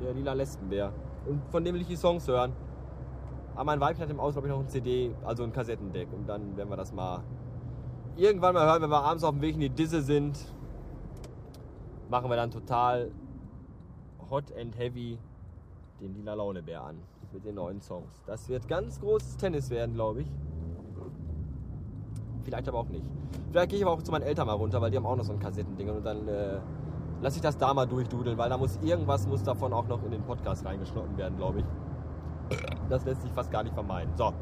Der 0.00 0.14
lila 0.14 0.32
Lesbenbär. 0.32 0.90
Und 1.26 1.42
von 1.50 1.62
dem 1.62 1.74
will 1.74 1.82
ich 1.82 1.88
die 1.88 1.96
Songs 1.96 2.26
hören. 2.26 2.50
Aber 3.54 3.64
mein 3.64 3.78
Weibchen 3.78 4.04
hat 4.04 4.10
im 4.10 4.20
Aus, 4.20 4.34
ich, 4.34 4.42
noch 4.44 4.58
ein 4.58 4.68
CD, 4.68 5.14
also 5.22 5.42
ein 5.44 5.52
Kassettendeck. 5.52 6.08
Und 6.14 6.26
dann 6.26 6.56
werden 6.56 6.70
wir 6.70 6.78
das 6.78 6.94
mal 6.94 7.22
irgendwann 8.16 8.54
mal 8.54 8.64
hören, 8.64 8.80
wenn 8.80 8.88
wir 8.88 9.02
abends 9.02 9.22
auf 9.22 9.32
dem 9.32 9.42
Weg 9.42 9.54
in 9.56 9.60
die 9.60 9.68
Disse 9.68 10.00
sind. 10.00 10.38
Machen 12.08 12.30
wir 12.30 12.36
dann 12.36 12.50
total 12.50 13.10
Hot 14.30 14.44
and 14.58 14.78
Heavy 14.78 15.18
den 16.00 16.14
Lila 16.14 16.32
Launebär 16.34 16.84
an 16.84 16.96
mit 17.34 17.44
den 17.44 17.56
neuen 17.56 17.82
Songs. 17.82 18.22
Das 18.26 18.48
wird 18.48 18.66
ganz 18.66 18.98
großes 18.98 19.36
Tennis 19.36 19.68
werden, 19.68 19.94
glaube 19.94 20.22
ich. 20.22 20.28
Vielleicht 22.44 22.66
aber 22.66 22.78
auch 22.78 22.88
nicht. 22.88 23.04
Vielleicht 23.50 23.70
gehe 23.70 23.78
ich 23.78 23.84
aber 23.84 23.92
auch 23.92 24.02
zu 24.02 24.10
meinen 24.10 24.22
Eltern 24.22 24.46
mal 24.46 24.54
runter, 24.54 24.80
weil 24.80 24.90
die 24.90 24.96
haben 24.96 25.04
auch 25.04 25.16
noch 25.16 25.24
so 25.24 25.34
ein 25.34 25.38
Kassettending 25.38 25.90
und 25.90 26.04
dann 26.04 26.26
äh, 26.28 26.60
lasse 27.20 27.36
ich 27.36 27.42
das 27.42 27.56
da 27.56 27.72
mal 27.74 27.86
durchdudeln, 27.86 28.36
weil 28.38 28.50
da 28.50 28.58
muss 28.58 28.78
irgendwas 28.82 29.26
muss 29.26 29.42
davon 29.42 29.72
auch 29.72 29.86
noch 29.86 30.02
in 30.02 30.10
den 30.10 30.22
Podcast 30.22 30.64
reingeschnitten 30.64 31.16
werden, 31.16 31.36
glaube 31.36 31.60
ich. 31.60 31.66
Das 32.88 33.04
lässt 33.04 33.22
sich 33.22 33.32
fast 33.32 33.50
gar 33.50 33.62
nicht 33.62 33.74
vermeiden. 33.74 34.12
So. 34.16 34.32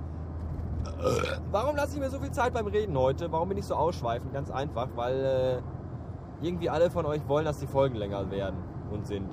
Warum 1.50 1.76
lasse 1.76 1.94
ich 1.94 2.00
mir 2.00 2.10
so 2.10 2.18
viel 2.18 2.30
Zeit 2.30 2.52
beim 2.52 2.66
Reden 2.66 2.96
heute? 2.96 3.32
Warum 3.32 3.48
bin 3.48 3.58
ich 3.58 3.64
so 3.64 3.74
ausschweifend? 3.74 4.32
Ganz 4.32 4.50
einfach, 4.50 4.88
weil 4.94 5.62
äh, 6.42 6.46
irgendwie 6.46 6.68
alle 6.68 6.90
von 6.90 7.06
euch 7.06 7.26
wollen, 7.26 7.44
dass 7.44 7.58
die 7.58 7.66
Folgen 7.66 7.96
länger 7.96 8.30
werden 8.30 8.56
und 8.90 9.06
sind. 9.06 9.30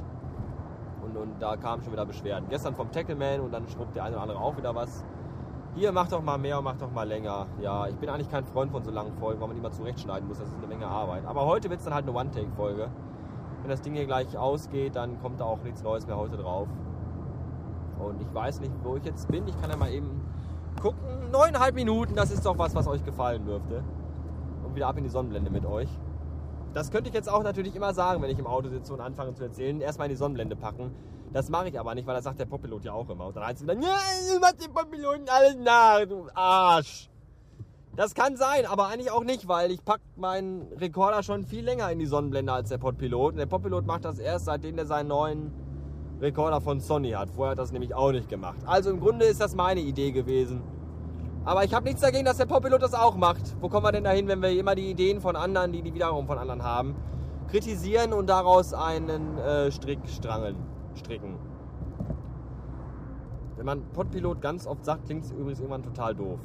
Und, 1.04 1.18
und 1.18 1.42
da 1.42 1.58
kamen 1.58 1.82
schon 1.82 1.92
wieder 1.92 2.06
Beschwerden. 2.06 2.48
Gestern 2.50 2.76
vom 2.76 2.92
Tackleman 2.92 3.42
und 3.42 3.52
dann 3.52 3.68
schrubbt 3.68 3.96
der 3.96 4.06
eine 4.06 4.16
oder 4.16 4.24
andere 4.24 4.40
auch 4.40 4.56
wieder 4.56 4.74
was. 4.76 5.04
Hier, 5.74 5.92
mach 5.92 6.10
doch 6.10 6.22
mal 6.22 6.38
mehr 6.38 6.58
und 6.58 6.66
mach 6.66 6.78
doch 6.78 6.92
mal 6.92 7.08
länger. 7.08 7.48
Ja, 7.62 7.88
ich 7.88 7.96
bin 7.96 8.10
eigentlich 8.10 8.30
kein 8.30 8.44
Freund 8.44 8.72
von 8.72 8.84
so 8.84 8.92
langen 8.92 9.14
Folgen, 9.14 9.40
weil 9.42 9.48
man 9.48 9.58
immer 9.58 9.72
zurechtschneiden 9.72 10.28
muss. 10.28 10.40
Das 10.40 10.48
ist 10.50 10.58
eine 10.58 10.68
Menge 10.68 10.86
Arbeit. 10.86 11.26
Aber 11.26 11.46
heute 11.46 11.70
wird 11.70 11.80
es 11.80 11.86
dann 11.86 11.94
halt 11.94 12.08
eine 12.08 12.18
One-Take-Folge. 12.18 12.90
Wenn 13.62 13.70
das 13.70 13.82
Ding 13.82 13.94
hier 13.94 14.06
gleich 14.06 14.38
ausgeht, 14.38 14.96
dann 14.96 15.20
kommt 15.22 15.40
da 15.40 15.46
auch 15.46 15.62
nichts 15.64 15.84
Neues 15.84 16.08
mehr 16.08 16.18
heute 16.18 16.38
drauf. 16.38 16.68
Und 18.00 18.22
ich 18.22 18.34
weiß 18.34 18.60
nicht, 18.60 18.74
wo 18.84 18.96
ich 18.98 19.06
jetzt 19.06 19.28
bin. 19.28 19.48
Ich 19.48 19.60
kann 19.62 19.70
ja 19.70 19.78
mal 19.78 19.92
eben 19.92 20.26
gucken. 20.82 21.30
Neuneinhalb 21.32 21.76
Minuten, 21.76 22.16
das 22.16 22.32
ist 22.32 22.46
doch 22.46 22.58
was, 22.58 22.74
was 22.74 22.88
euch 22.88 23.04
gefallen 23.04 23.46
dürfte. 23.46 23.84
Und 24.66 24.76
wieder 24.76 24.88
ab 24.88 24.98
in 24.98 25.04
die 25.04 25.10
Sonnenblende 25.10 25.52
mit 25.52 25.66
euch. 25.66 25.90
Das 26.74 26.90
könnte 26.90 27.10
ich 27.10 27.14
jetzt 27.14 27.30
auch 27.30 27.44
natürlich 27.44 27.76
immer 27.76 27.94
sagen, 27.94 28.22
wenn 28.22 28.30
ich 28.30 28.40
im 28.40 28.48
Auto 28.48 28.70
sitze 28.70 28.94
und 28.94 29.02
anfange 29.02 29.34
zu 29.34 29.44
erzählen. 29.44 29.80
Erstmal 29.82 30.08
in 30.08 30.14
die 30.14 30.18
Sonnenblende 30.18 30.56
packen. 30.56 30.96
Das 31.32 31.50
mache 31.50 31.70
ich 31.70 31.80
aber 31.80 31.94
nicht, 31.94 32.08
weil 32.08 32.16
das 32.16 32.24
sagt 32.24 32.40
der 32.40 32.46
Poppilot 32.46 32.84
ja 32.84 32.94
auch 32.94 33.10
immer. 33.10 33.28
Und 33.28 33.36
dann 33.36 33.46
heißt 33.46 33.62
es 33.62 33.64
wieder, 33.64 33.76
ja, 33.76 33.98
du 34.34 34.40
machst 34.40 34.66
den 34.66 34.74
Poppiloten 34.74 35.30
alles 35.30 35.56
nach, 35.58 36.06
du 36.06 36.28
Arsch. 36.34 37.11
Das 37.96 38.16
kann 38.16 38.38
sein, 38.38 38.66
aber 38.66 38.88
eigentlich 38.88 39.12
auch 39.12 39.26
nicht, 39.26 39.50
weil 39.50 39.70
ich 39.70 39.84
packe 39.84 40.04
meinen 40.16 40.62
Rekorder 40.80 41.24
schon 41.24 41.44
viel 41.44 41.66
länger 41.66 41.92
in 41.92 42.00
die 42.00 42.06
Sonnenblende 42.06 42.54
als 42.54 42.70
der 42.70 42.78
Podpilot. 42.78 43.34
Und 43.34 43.38
der 43.38 43.48
Podpilot 43.48 43.86
macht 43.86 44.06
das 44.06 44.18
erst, 44.18 44.46
seitdem 44.46 44.78
er 44.78 44.86
seinen 44.86 45.10
neuen 45.10 45.52
Rekorder 46.22 46.62
von 46.62 46.80
Sony 46.80 47.12
hat. 47.12 47.30
Vorher 47.30 47.52
hat 47.52 47.60
das 47.60 47.74
nämlich 47.74 47.94
auch 47.94 48.14
nicht 48.14 48.30
gemacht. 48.30 48.60
Also 48.66 48.92
im 48.92 49.02
Grunde 49.02 49.26
ist 49.26 49.42
das 49.42 49.56
meine 49.56 49.82
Idee 49.82 50.12
gewesen. 50.12 50.62
Aber 51.44 51.66
ich 51.66 51.74
habe 51.74 51.86
nichts 51.86 52.02
dagegen, 52.02 52.24
dass 52.24 52.38
der 52.38 52.46
Popilot 52.46 52.82
das 52.82 52.94
auch 52.94 53.18
macht. 53.18 53.56
Wo 53.60 53.68
kommen 53.68 53.86
wir 53.86 53.92
denn 53.92 54.06
dahin, 54.06 54.28
wenn 54.28 54.42
wir 54.42 54.52
immer 54.52 54.76
die 54.76 54.90
Ideen 54.90 55.20
von 55.20 55.36
anderen, 55.36 55.74
die 55.74 55.82
die 55.82 55.94
wiederum 55.94 56.28
von 56.28 56.38
anderen 56.38 56.64
haben, 56.64 56.96
kritisieren 57.50 58.14
und 58.14 58.28
daraus 58.28 58.74
einen 58.74 59.38
äh, 59.38 59.70
Strick 59.70 60.00
strangeln, 60.08 60.56
stricken? 60.96 61.36
Wenn 63.58 63.66
man 63.66 63.84
Podpilot 63.92 64.40
ganz 64.40 64.66
oft 64.66 64.86
sagt, 64.86 65.08
klingt 65.08 65.26
es 65.26 65.32
übrigens 65.32 65.60
irgendwann 65.60 65.84
total 65.84 66.16
doof. 66.16 66.40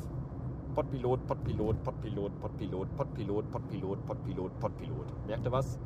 Podpilot, 0.76 1.26
Podpilot, 1.26 1.82
Podpilot, 1.82 2.32
Podpilot, 2.38 2.88
Podpilot, 2.98 3.50
Podpilot, 3.50 4.06
Podpilot, 4.06 4.60
Podpilot. 4.60 5.26
Merkt 5.26 5.46
ihr 5.46 5.52
was? 5.52 5.78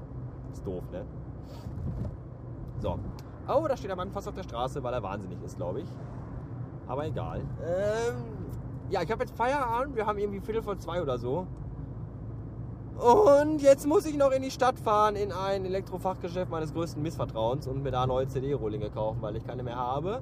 Ist 0.53 0.67
doof, 0.67 0.83
ne? 0.91 1.07
So. 2.81 2.99
Oh, 3.47 3.67
da 3.69 3.77
steht 3.77 3.93
ein 3.93 3.97
Mann 3.97 4.11
fast 4.11 4.27
auf 4.27 4.35
der 4.35 4.43
Straße, 4.43 4.83
weil 4.83 4.93
er 4.93 5.01
wahnsinnig 5.01 5.41
ist, 5.45 5.57
glaube 5.57 5.83
ich. 5.83 5.89
Aber 6.89 7.07
egal. 7.07 7.43
Ähm, 7.63 8.17
ja, 8.91 9.03
ich 9.03 9.13
habe 9.13 9.23
jetzt 9.23 9.37
Feierabend. 9.37 9.95
Wir 9.95 10.07
haben 10.07 10.19
irgendwie 10.19 10.41
Viertel 10.41 10.63
vor 10.63 10.77
zwei 10.77 11.01
oder 11.01 11.19
so. 11.19 11.47
Und 12.99 13.63
jetzt 13.63 13.87
muss 13.87 14.05
ich 14.07 14.17
noch 14.17 14.33
in 14.33 14.43
die 14.43 14.51
Stadt 14.51 14.81
fahren, 14.81 15.15
in 15.15 15.31
ein 15.31 15.65
Elektrofachgeschäft 15.65 16.51
meines 16.51 16.75
größten 16.75 17.01
Missvertrauens 17.01 17.69
und 17.69 17.85
mir 17.85 17.93
da 17.93 18.09
neue 18.09 18.27
CD-Rohlinge 18.27 18.91
kaufen, 18.91 19.23
weil 19.23 19.37
ich 19.37 19.47
keine 19.47 19.63
mehr 19.63 19.77
habe. 19.77 20.21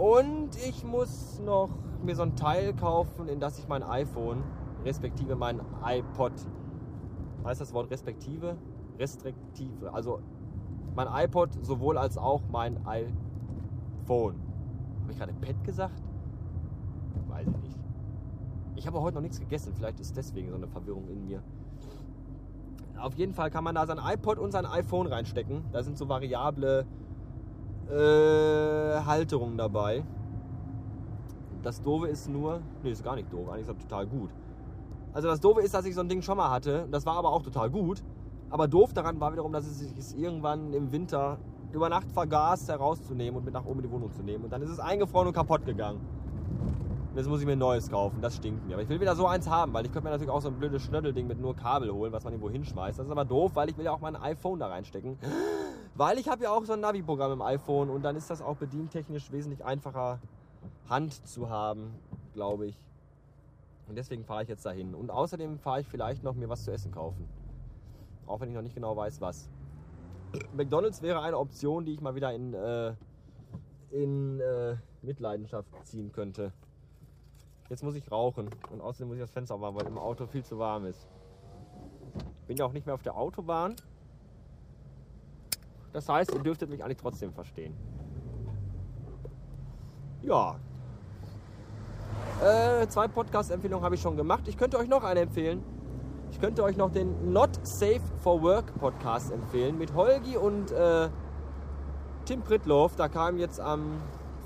Und 0.00 0.56
ich 0.66 0.82
muss 0.82 1.38
noch 1.40 1.68
mir 2.02 2.16
so 2.16 2.22
ein 2.22 2.34
Teil 2.34 2.72
kaufen, 2.72 3.28
in 3.28 3.38
das 3.38 3.58
ich 3.58 3.68
mein 3.68 3.82
iPhone, 3.82 4.42
respektive 4.82 5.36
mein 5.36 5.60
iPod, 5.84 6.32
heißt 7.44 7.60
das 7.60 7.74
Wort 7.74 7.90
respektive? 7.90 8.56
Restriktive. 8.98 9.92
Also 9.92 10.20
mein 10.94 11.06
iPod 11.06 11.50
sowohl 11.60 11.98
als 11.98 12.16
auch 12.16 12.40
mein 12.50 12.78
iPhone. 12.86 14.40
Habe 15.02 15.12
ich 15.12 15.18
gerade 15.18 15.34
Pet 15.34 15.62
gesagt? 15.64 16.02
Weiß 17.28 17.46
ich 17.46 17.58
nicht. 17.58 17.78
Ich 18.76 18.86
habe 18.86 19.02
heute 19.02 19.16
noch 19.16 19.22
nichts 19.22 19.38
gegessen. 19.38 19.74
Vielleicht 19.76 20.00
ist 20.00 20.16
deswegen 20.16 20.48
so 20.48 20.56
eine 20.56 20.66
Verwirrung 20.66 21.10
in 21.10 21.26
mir. 21.26 21.42
Auf 22.98 23.16
jeden 23.16 23.34
Fall 23.34 23.50
kann 23.50 23.64
man 23.64 23.74
da 23.74 23.84
sein 23.84 24.00
iPod 24.02 24.38
und 24.38 24.52
sein 24.52 24.64
iPhone 24.64 25.08
reinstecken. 25.08 25.62
Da 25.72 25.82
sind 25.82 25.98
so 25.98 26.08
variable 26.08 26.86
äh, 27.90 29.00
Halterungen 29.04 29.56
dabei. 29.56 30.04
Das 31.62 31.82
Doofe 31.82 32.08
ist 32.08 32.28
nur, 32.28 32.60
nee, 32.82 32.90
ist 32.90 33.04
gar 33.04 33.16
nicht 33.16 33.32
doof, 33.32 33.48
eigentlich 33.48 33.68
ist 33.68 33.70
das 33.70 33.78
total 33.78 34.06
gut. 34.06 34.30
Also 35.12 35.28
das 35.28 35.40
Doofe 35.40 35.60
ist, 35.60 35.74
dass 35.74 35.84
ich 35.84 35.94
so 35.94 36.00
ein 36.00 36.08
Ding 36.08 36.22
schon 36.22 36.36
mal 36.36 36.50
hatte. 36.50 36.86
Das 36.90 37.04
war 37.04 37.16
aber 37.16 37.30
auch 37.32 37.42
total 37.42 37.68
gut. 37.68 38.02
Aber 38.48 38.68
doof 38.68 38.92
daran 38.92 39.20
war 39.20 39.32
wiederum, 39.32 39.52
dass 39.52 39.66
es 39.66 39.78
sich 39.78 40.18
irgendwann 40.18 40.72
im 40.72 40.92
Winter 40.92 41.38
über 41.72 41.88
Nacht 41.88 42.10
vergaß, 42.12 42.68
herauszunehmen 42.68 43.38
und 43.38 43.44
mit 43.44 43.54
nach 43.54 43.64
oben 43.64 43.80
in 43.80 43.86
die 43.86 43.90
Wohnung 43.90 44.12
zu 44.12 44.22
nehmen. 44.22 44.44
Und 44.44 44.52
dann 44.52 44.62
ist 44.62 44.70
es 44.70 44.80
eingefroren 44.80 45.28
und 45.28 45.34
kaputt 45.34 45.64
gegangen. 45.64 46.00
Und 47.10 47.16
jetzt 47.16 47.28
muss 47.28 47.40
ich 47.40 47.46
mir 47.46 47.52
ein 47.52 47.58
neues 47.58 47.90
kaufen. 47.90 48.20
Das 48.20 48.36
stinkt 48.36 48.66
mir. 48.66 48.74
Aber 48.74 48.82
ich 48.82 48.88
will 48.88 49.00
wieder 49.00 49.16
so 49.16 49.26
eins 49.26 49.48
haben, 49.48 49.72
weil 49.72 49.84
ich 49.84 49.92
könnte 49.92 50.04
mir 50.04 50.10
natürlich 50.10 50.30
auch 50.30 50.40
so 50.40 50.48
ein 50.48 50.54
blödes 50.54 50.82
Schnödelding 50.82 51.26
mit 51.26 51.40
nur 51.40 51.56
Kabel 51.56 51.92
holen, 51.92 52.12
was 52.12 52.22
man 52.24 52.32
irgendwo 52.32 52.50
hinschmeißt. 52.50 52.98
Das 52.98 53.06
ist 53.06 53.12
aber 53.12 53.24
doof, 53.24 53.52
weil 53.54 53.68
ich 53.68 53.76
will 53.76 53.84
ja 53.84 53.92
auch 53.92 54.00
mein 54.00 54.16
iPhone 54.16 54.60
da 54.60 54.68
reinstecken. 54.68 55.18
Weil 55.94 56.18
ich 56.18 56.28
habe 56.28 56.44
ja 56.44 56.50
auch 56.50 56.64
so 56.64 56.72
ein 56.72 56.80
Navi-Programm 56.80 57.32
im 57.32 57.42
iPhone 57.42 57.90
und 57.90 58.02
dann 58.02 58.16
ist 58.16 58.30
das 58.30 58.40
auch 58.40 58.56
bedientechnisch 58.56 59.30
wesentlich 59.32 59.64
einfacher 59.64 60.20
Hand 60.88 61.26
zu 61.26 61.50
haben, 61.50 61.94
glaube 62.32 62.66
ich. 62.66 62.76
Und 63.88 63.96
deswegen 63.96 64.24
fahre 64.24 64.44
ich 64.44 64.48
jetzt 64.48 64.64
dahin. 64.64 64.94
Und 64.94 65.10
außerdem 65.10 65.58
fahre 65.58 65.80
ich 65.80 65.88
vielleicht 65.88 66.22
noch 66.22 66.34
mir 66.34 66.48
was 66.48 66.64
zu 66.64 66.70
essen 66.70 66.92
kaufen. 66.92 67.28
Auch 68.26 68.40
wenn 68.40 68.48
ich 68.48 68.54
noch 68.54 68.62
nicht 68.62 68.74
genau 68.74 68.96
weiß, 68.96 69.20
was. 69.20 69.50
McDonalds 70.52 71.02
wäre 71.02 71.20
eine 71.22 71.36
Option, 71.36 71.84
die 71.84 71.92
ich 71.92 72.00
mal 72.00 72.14
wieder 72.14 72.32
in, 72.32 72.54
äh, 72.54 72.94
in 73.90 74.38
äh, 74.38 74.76
Mitleidenschaft 75.02 75.68
ziehen 75.84 76.12
könnte. 76.12 76.52
Jetzt 77.68 77.82
muss 77.82 77.94
ich 77.94 78.10
rauchen 78.10 78.50
und 78.70 78.80
außerdem 78.80 79.08
muss 79.08 79.16
ich 79.16 79.22
das 79.22 79.30
Fenster 79.30 79.54
aufmachen, 79.54 79.76
weil 79.76 79.86
im 79.86 79.98
Auto 79.98 80.26
viel 80.26 80.44
zu 80.44 80.58
warm 80.58 80.86
ist. 80.86 81.08
Bin 82.46 82.56
ja 82.56 82.64
auch 82.64 82.72
nicht 82.72 82.86
mehr 82.86 82.94
auf 82.94 83.02
der 83.02 83.16
Autobahn. 83.16 83.76
Das 85.92 86.08
heißt, 86.08 86.32
ihr 86.32 86.40
dürftet 86.40 86.70
mich 86.70 86.82
eigentlich 86.82 86.98
trotzdem 86.98 87.32
verstehen. 87.32 87.74
Ja. 90.22 90.56
Äh, 92.42 92.86
zwei 92.88 93.08
Podcast-Empfehlungen 93.08 93.84
habe 93.84 93.94
ich 93.94 94.00
schon 94.00 94.16
gemacht. 94.16 94.46
Ich 94.46 94.56
könnte 94.56 94.78
euch 94.78 94.88
noch 94.88 95.04
eine 95.04 95.20
empfehlen. 95.20 95.62
Ich 96.30 96.40
könnte 96.40 96.62
euch 96.62 96.76
noch 96.76 96.90
den 96.90 97.32
Not 97.32 97.66
Safe 97.66 98.00
for 98.22 98.40
Work 98.42 98.78
Podcast 98.78 99.32
empfehlen 99.32 99.76
mit 99.76 99.94
Holgi 99.94 100.36
und 100.36 100.70
äh, 100.70 101.08
Tim 102.24 102.42
Pritloff. 102.42 102.94
Da 102.96 103.08
kam 103.08 103.38
jetzt 103.38 103.60
am 103.60 104.00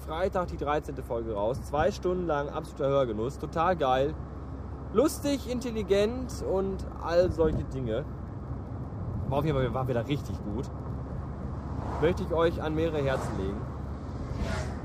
Freitag 0.06 0.48
die 0.48 0.56
13. 0.56 0.96
Folge 1.02 1.34
raus. 1.34 1.60
Zwei 1.62 1.90
Stunden 1.90 2.26
lang 2.26 2.48
absoluter 2.48 2.88
Hörgenuss. 2.88 3.38
Total 3.38 3.76
geil. 3.76 4.14
Lustig, 4.92 5.50
intelligent 5.50 6.44
und 6.50 6.86
all 7.02 7.30
solche 7.32 7.64
Dinge. 7.64 8.04
War 9.28 9.38
auf 9.38 9.44
jeden 9.44 9.56
Fall 9.56 9.74
war 9.74 9.88
wieder 9.88 10.06
richtig 10.06 10.36
gut. 10.44 10.70
Möchte 12.04 12.22
ich 12.22 12.34
euch 12.34 12.60
an 12.60 12.74
mehrere 12.74 12.98
Herzen 12.98 13.34
legen. 13.38 13.58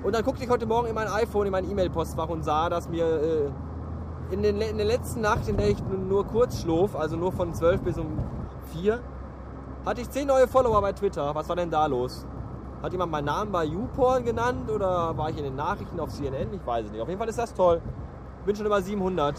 Und 0.03 0.15
dann 0.15 0.23
guckte 0.23 0.41
ich 0.41 0.49
heute 0.49 0.65
Morgen 0.65 0.87
in 0.87 0.95
mein 0.95 1.09
iPhone, 1.09 1.47
in 1.47 1.51
mein 1.51 1.69
E-Mail-Postfach 1.69 2.29
und 2.29 2.43
sah, 2.45 2.69
dass 2.69 2.87
mir 2.87 3.05
äh, 3.05 4.33
in, 4.33 4.41
den, 4.41 4.61
in 4.61 4.77
der 4.77 4.85
letzten 4.85 5.19
Nacht, 5.19 5.45
in 5.49 5.57
der 5.57 5.67
ich 5.67 5.83
nur 5.83 6.25
kurz 6.25 6.61
schlof, 6.61 6.95
also 6.95 7.17
nur 7.17 7.33
von 7.33 7.53
12 7.53 7.81
bis 7.81 7.97
um 7.97 8.19
4, 8.71 9.01
hatte 9.85 9.99
ich 9.99 10.09
10 10.09 10.27
neue 10.27 10.47
Follower 10.47 10.81
bei 10.81 10.93
Twitter. 10.93 11.35
Was 11.35 11.49
war 11.49 11.57
denn 11.57 11.69
da 11.69 11.87
los? 11.87 12.25
Hat 12.81 12.93
jemand 12.93 13.11
meinen 13.11 13.25
Namen 13.25 13.51
bei 13.51 13.65
YouPorn 13.65 14.23
genannt 14.23 14.71
oder 14.71 15.17
war 15.17 15.29
ich 15.29 15.37
in 15.37 15.43
den 15.43 15.57
Nachrichten 15.57 15.99
auf 15.99 16.11
CNN? 16.11 16.53
Ich 16.53 16.65
weiß 16.65 16.85
es 16.85 16.91
nicht. 16.93 17.01
Auf 17.01 17.09
jeden 17.09 17.19
Fall 17.19 17.27
ist 17.27 17.37
das 17.37 17.53
toll. 17.53 17.81
Bin 18.45 18.55
schon 18.55 18.65
über 18.65 18.81
700. 18.81 19.35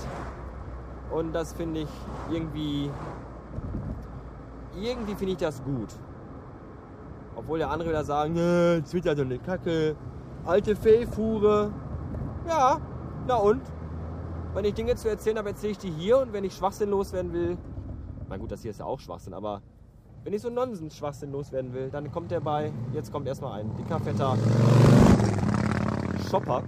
Und 1.13 1.33
das 1.33 1.55
finde 1.55 1.81
ich 1.81 1.89
irgendwie. 2.31 2.91
Irgendwie 4.79 5.15
finde 5.15 5.33
ich 5.33 5.39
das 5.39 5.63
gut. 5.65 5.89
Obwohl 7.41 7.59
ja 7.59 7.71
andere 7.71 7.89
wieder 7.89 8.05
sagen, 8.05 8.37
äh, 8.37 8.83
Twitter 8.83 9.17
so 9.17 9.23
eine 9.23 9.39
Kacke. 9.39 9.97
Alte 10.45 10.77
Fehlfuhre. 10.77 11.73
Ja, 12.47 12.79
na 13.27 13.37
und? 13.37 13.63
Wenn 14.53 14.67
ich 14.67 14.75
Dinge 14.75 14.95
zu 14.95 15.09
erzählen 15.09 15.39
habe, 15.39 15.49
erzähle 15.49 15.73
ich 15.73 15.79
die 15.79 15.91
hier. 15.91 16.19
Und 16.19 16.35
wenn 16.35 16.45
ich 16.45 16.55
Schwachsinn 16.55 16.91
loswerden 16.91 17.33
will, 17.33 17.57
na 18.29 18.37
gut, 18.37 18.53
das 18.53 18.61
hier 18.61 18.73
ist 18.73 18.81
ja 18.81 18.85
auch 18.85 19.01
Schwachsinn, 19.01 19.33
aber 19.33 19.63
wenn 20.23 20.35
ich 20.35 20.43
so 20.43 20.51
Nonsens-Schwachsinn 20.51 21.33
loswerden 21.33 21.73
will, 21.73 21.89
dann 21.89 22.13
kommt 22.13 22.31
der 22.31 22.41
bei, 22.41 22.73
jetzt 22.93 23.11
kommt 23.11 23.27
erstmal 23.27 23.59
ein 23.59 23.75
dicker, 23.77 23.99
fetter 24.01 24.37
Shopper. 26.31 26.63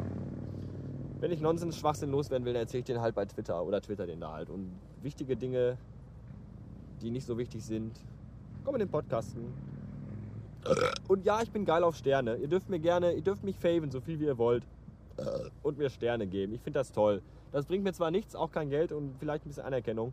Wenn 1.20 1.32
ich 1.32 1.42
Nonsens-Schwachsinn 1.42 2.10
loswerden 2.10 2.46
will, 2.46 2.54
dann 2.54 2.62
erzähle 2.62 2.78
ich 2.78 2.86
den 2.86 3.02
halt 3.02 3.14
bei 3.14 3.26
Twitter 3.26 3.62
oder 3.62 3.82
Twitter 3.82 4.06
den 4.06 4.20
da 4.20 4.32
halt. 4.32 4.48
Und 4.48 4.72
wichtige 5.02 5.36
Dinge, 5.36 5.76
die 7.02 7.10
nicht 7.10 7.26
so 7.26 7.36
wichtig 7.36 7.62
sind, 7.62 7.92
kommen 8.64 8.76
in 8.76 8.86
den 8.86 8.90
Podcasten. 8.90 9.71
Und 11.08 11.24
ja, 11.24 11.42
ich 11.42 11.50
bin 11.50 11.64
geil 11.64 11.82
auf 11.84 11.96
Sterne. 11.96 12.36
Ihr 12.36 12.48
dürft 12.48 12.68
mir 12.68 12.78
gerne, 12.78 13.12
ihr 13.12 13.22
dürft 13.22 13.42
mich 13.42 13.56
faven, 13.56 13.90
so 13.90 14.00
viel 14.00 14.20
wie 14.20 14.24
ihr 14.24 14.38
wollt. 14.38 14.64
Und 15.62 15.78
mir 15.78 15.90
Sterne 15.90 16.26
geben. 16.26 16.54
Ich 16.54 16.62
finde 16.62 16.78
das 16.78 16.92
toll. 16.92 17.22
Das 17.52 17.66
bringt 17.66 17.84
mir 17.84 17.92
zwar 17.92 18.10
nichts, 18.10 18.34
auch 18.34 18.50
kein 18.50 18.70
Geld 18.70 18.92
und 18.92 19.14
vielleicht 19.18 19.44
ein 19.44 19.48
bisschen 19.48 19.64
Anerkennung. 19.64 20.12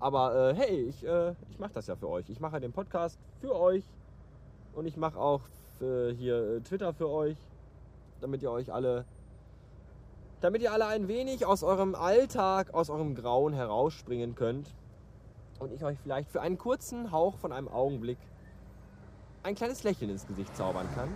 Aber 0.00 0.50
äh, 0.50 0.54
hey, 0.54 0.82
ich, 0.82 1.02
äh, 1.06 1.34
ich 1.48 1.58
mache 1.58 1.72
das 1.72 1.86
ja 1.86 1.96
für 1.96 2.08
euch. 2.08 2.28
Ich 2.28 2.38
mache 2.38 2.60
den 2.60 2.72
Podcast 2.72 3.18
für 3.40 3.58
euch. 3.58 3.84
Und 4.74 4.86
ich 4.86 4.98
mache 4.98 5.18
auch 5.18 5.40
äh, 5.80 6.12
hier 6.12 6.56
äh, 6.56 6.60
Twitter 6.60 6.92
für 6.92 7.08
euch. 7.08 7.38
Damit 8.20 8.42
ihr 8.42 8.50
euch 8.50 8.70
alle. 8.70 9.06
Damit 10.42 10.60
ihr 10.60 10.72
alle 10.72 10.86
ein 10.86 11.08
wenig 11.08 11.46
aus 11.46 11.62
eurem 11.62 11.94
Alltag, 11.94 12.74
aus 12.74 12.90
eurem 12.90 13.14
Grauen 13.14 13.54
herausspringen 13.54 14.34
könnt. 14.34 14.74
Und 15.58 15.72
ich 15.72 15.82
euch 15.84 15.98
vielleicht 16.02 16.30
für 16.30 16.42
einen 16.42 16.58
kurzen 16.58 17.10
Hauch 17.10 17.38
von 17.38 17.50
einem 17.50 17.68
Augenblick 17.68 18.18
ein 19.44 19.54
kleines 19.54 19.84
Lächeln 19.84 20.10
ins 20.10 20.26
Gesicht 20.26 20.56
zaubern 20.56 20.88
kann. 20.94 21.10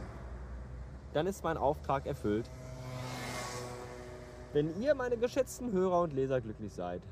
Dann 1.14 1.26
ist 1.26 1.42
mein 1.42 1.56
Auftrag 1.56 2.06
erfüllt. 2.06 2.48
Wenn 4.52 4.80
ihr, 4.80 4.94
meine 4.94 5.16
geschätzten 5.16 5.72
Hörer 5.72 6.02
und 6.02 6.12
Leser, 6.12 6.40
glücklich 6.40 6.72
seid. 6.72 7.02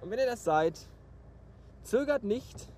Und 0.00 0.10
wenn 0.10 0.18
ihr 0.18 0.26
das 0.26 0.44
seid, 0.44 0.78
zögert 1.82 2.22
nicht, 2.22 2.68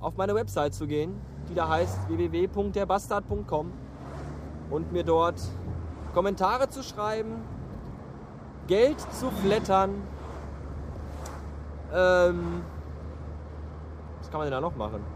auf 0.00 0.16
meine 0.16 0.34
Website 0.34 0.74
zu 0.74 0.86
gehen, 0.86 1.20
die 1.48 1.54
da 1.54 1.68
heißt 1.68 2.08
www.derbastard.com 2.08 3.72
und 4.70 4.92
mir 4.92 5.04
dort 5.04 5.40
Kommentare 6.14 6.68
zu 6.68 6.82
schreiben, 6.82 7.42
Geld 8.66 9.00
zu 9.12 9.30
flattern. 9.30 10.02
Ähm, 11.92 12.62
was 14.18 14.30
kann 14.30 14.38
man 14.38 14.46
denn 14.46 14.52
da 14.52 14.60
noch 14.60 14.76
machen? 14.76 15.15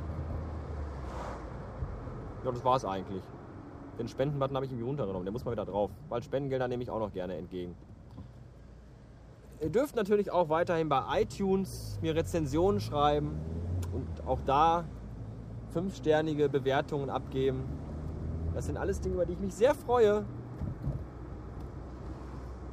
Ja, 2.44 2.50
das 2.50 2.64
war's 2.64 2.84
eigentlich. 2.84 3.22
Den 3.98 4.08
Spendenbutton 4.08 4.56
habe 4.56 4.64
ich 4.64 4.72
irgendwie 4.72 4.86
runtergenommen. 4.86 5.26
Der 5.26 5.32
muss 5.32 5.44
mal 5.44 5.52
wieder 5.52 5.66
drauf. 5.66 5.90
Weil 6.08 6.22
Spendengelder 6.22 6.68
nehme 6.68 6.82
ich 6.82 6.90
auch 6.90 6.98
noch 6.98 7.12
gerne 7.12 7.36
entgegen. 7.36 7.74
Ihr 9.60 9.68
dürft 9.68 9.94
natürlich 9.94 10.30
auch 10.30 10.48
weiterhin 10.48 10.88
bei 10.88 11.02
iTunes 11.20 11.98
mir 12.00 12.14
Rezensionen 12.14 12.80
schreiben 12.80 13.38
und 13.92 14.26
auch 14.26 14.38
da 14.46 14.84
fünfsternige 15.72 16.48
Bewertungen 16.48 17.10
abgeben. 17.10 17.64
Das 18.54 18.66
sind 18.66 18.78
alles 18.78 19.00
Dinge, 19.00 19.16
über 19.16 19.26
die 19.26 19.34
ich 19.34 19.38
mich 19.38 19.54
sehr 19.54 19.74
freue. 19.74 20.24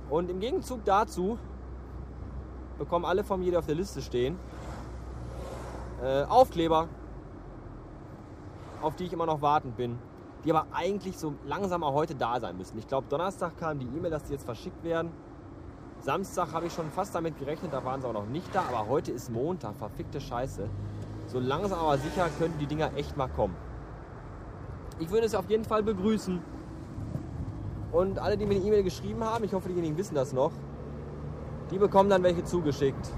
Und 0.09 0.29
im 0.29 0.39
Gegenzug 0.39 0.85
dazu 0.85 1.37
bekommen 2.77 3.03
alle 3.03 3.25
von 3.25 3.41
mir, 3.41 3.51
die 3.51 3.57
auf 3.57 3.65
der 3.65 3.75
Liste 3.75 4.01
stehen, 4.01 4.37
äh, 6.01 6.23
Aufkleber, 6.23 6.87
auf 8.81 8.95
die 8.95 9.05
ich 9.05 9.13
immer 9.13 9.25
noch 9.25 9.41
wartend 9.41 9.77
bin, 9.77 9.97
die 10.43 10.51
aber 10.51 10.67
eigentlich 10.71 11.17
so 11.17 11.33
langsam 11.45 11.83
auch 11.83 11.93
heute 11.93 12.15
da 12.15 12.39
sein 12.39 12.57
müssen. 12.57 12.77
Ich 12.77 12.87
glaube, 12.87 13.07
Donnerstag 13.09 13.57
kam 13.57 13.79
die 13.79 13.85
E-Mail, 13.85 14.11
dass 14.11 14.23
die 14.23 14.33
jetzt 14.33 14.45
verschickt 14.45 14.83
werden. 14.83 15.11
Samstag 15.99 16.53
habe 16.53 16.67
ich 16.67 16.73
schon 16.73 16.89
fast 16.91 17.15
damit 17.15 17.39
gerechnet, 17.39 17.73
da 17.73 17.83
waren 17.83 18.01
sie 18.01 18.07
auch 18.07 18.13
noch 18.13 18.27
nicht 18.27 18.53
da, 18.53 18.63
aber 18.69 18.87
heute 18.87 19.11
ist 19.11 19.31
Montag, 19.31 19.75
verfickte 19.77 20.21
Scheiße. 20.21 20.69
So 21.25 21.39
langsam 21.39 21.79
aber 21.79 21.97
sicher 21.97 22.29
könnten 22.37 22.59
die 22.59 22.67
Dinger 22.67 22.91
echt 22.95 23.17
mal 23.17 23.27
kommen. 23.27 23.55
Ich 24.99 25.09
würde 25.09 25.25
es 25.25 25.35
auf 25.35 25.49
jeden 25.49 25.65
Fall 25.65 25.83
begrüßen. 25.83 26.39
Und 27.91 28.19
alle, 28.19 28.37
die 28.37 28.45
mir 28.45 28.55
eine 28.55 28.63
E-Mail 28.63 28.83
geschrieben 28.83 29.23
haben, 29.23 29.43
ich 29.43 29.53
hoffe, 29.53 29.69
diejenigen 29.69 29.97
wissen 29.97 30.15
das 30.15 30.33
noch, 30.33 30.51
die 31.71 31.77
bekommen 31.77 32.09
dann 32.09 32.23
welche 32.23 32.43
zugeschickt. 32.43 33.11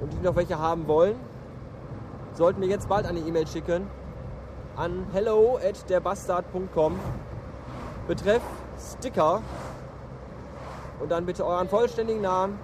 Und 0.00 0.12
die 0.12 0.18
noch 0.18 0.34
welche 0.34 0.58
haben 0.58 0.88
wollen, 0.88 1.16
sollten 2.32 2.60
mir 2.60 2.66
jetzt 2.66 2.88
bald 2.88 3.06
eine 3.06 3.20
E-Mail 3.20 3.46
schicken 3.46 3.86
an 4.76 5.06
hello 5.12 5.58
at 5.58 5.88
derbastard.com. 5.88 6.98
Betreff 8.08 8.42
Sticker 8.78 9.42
und 11.00 11.10
dann 11.10 11.26
bitte 11.26 11.44
euren 11.44 11.68
vollständigen 11.68 12.22
Namen. 12.22 12.58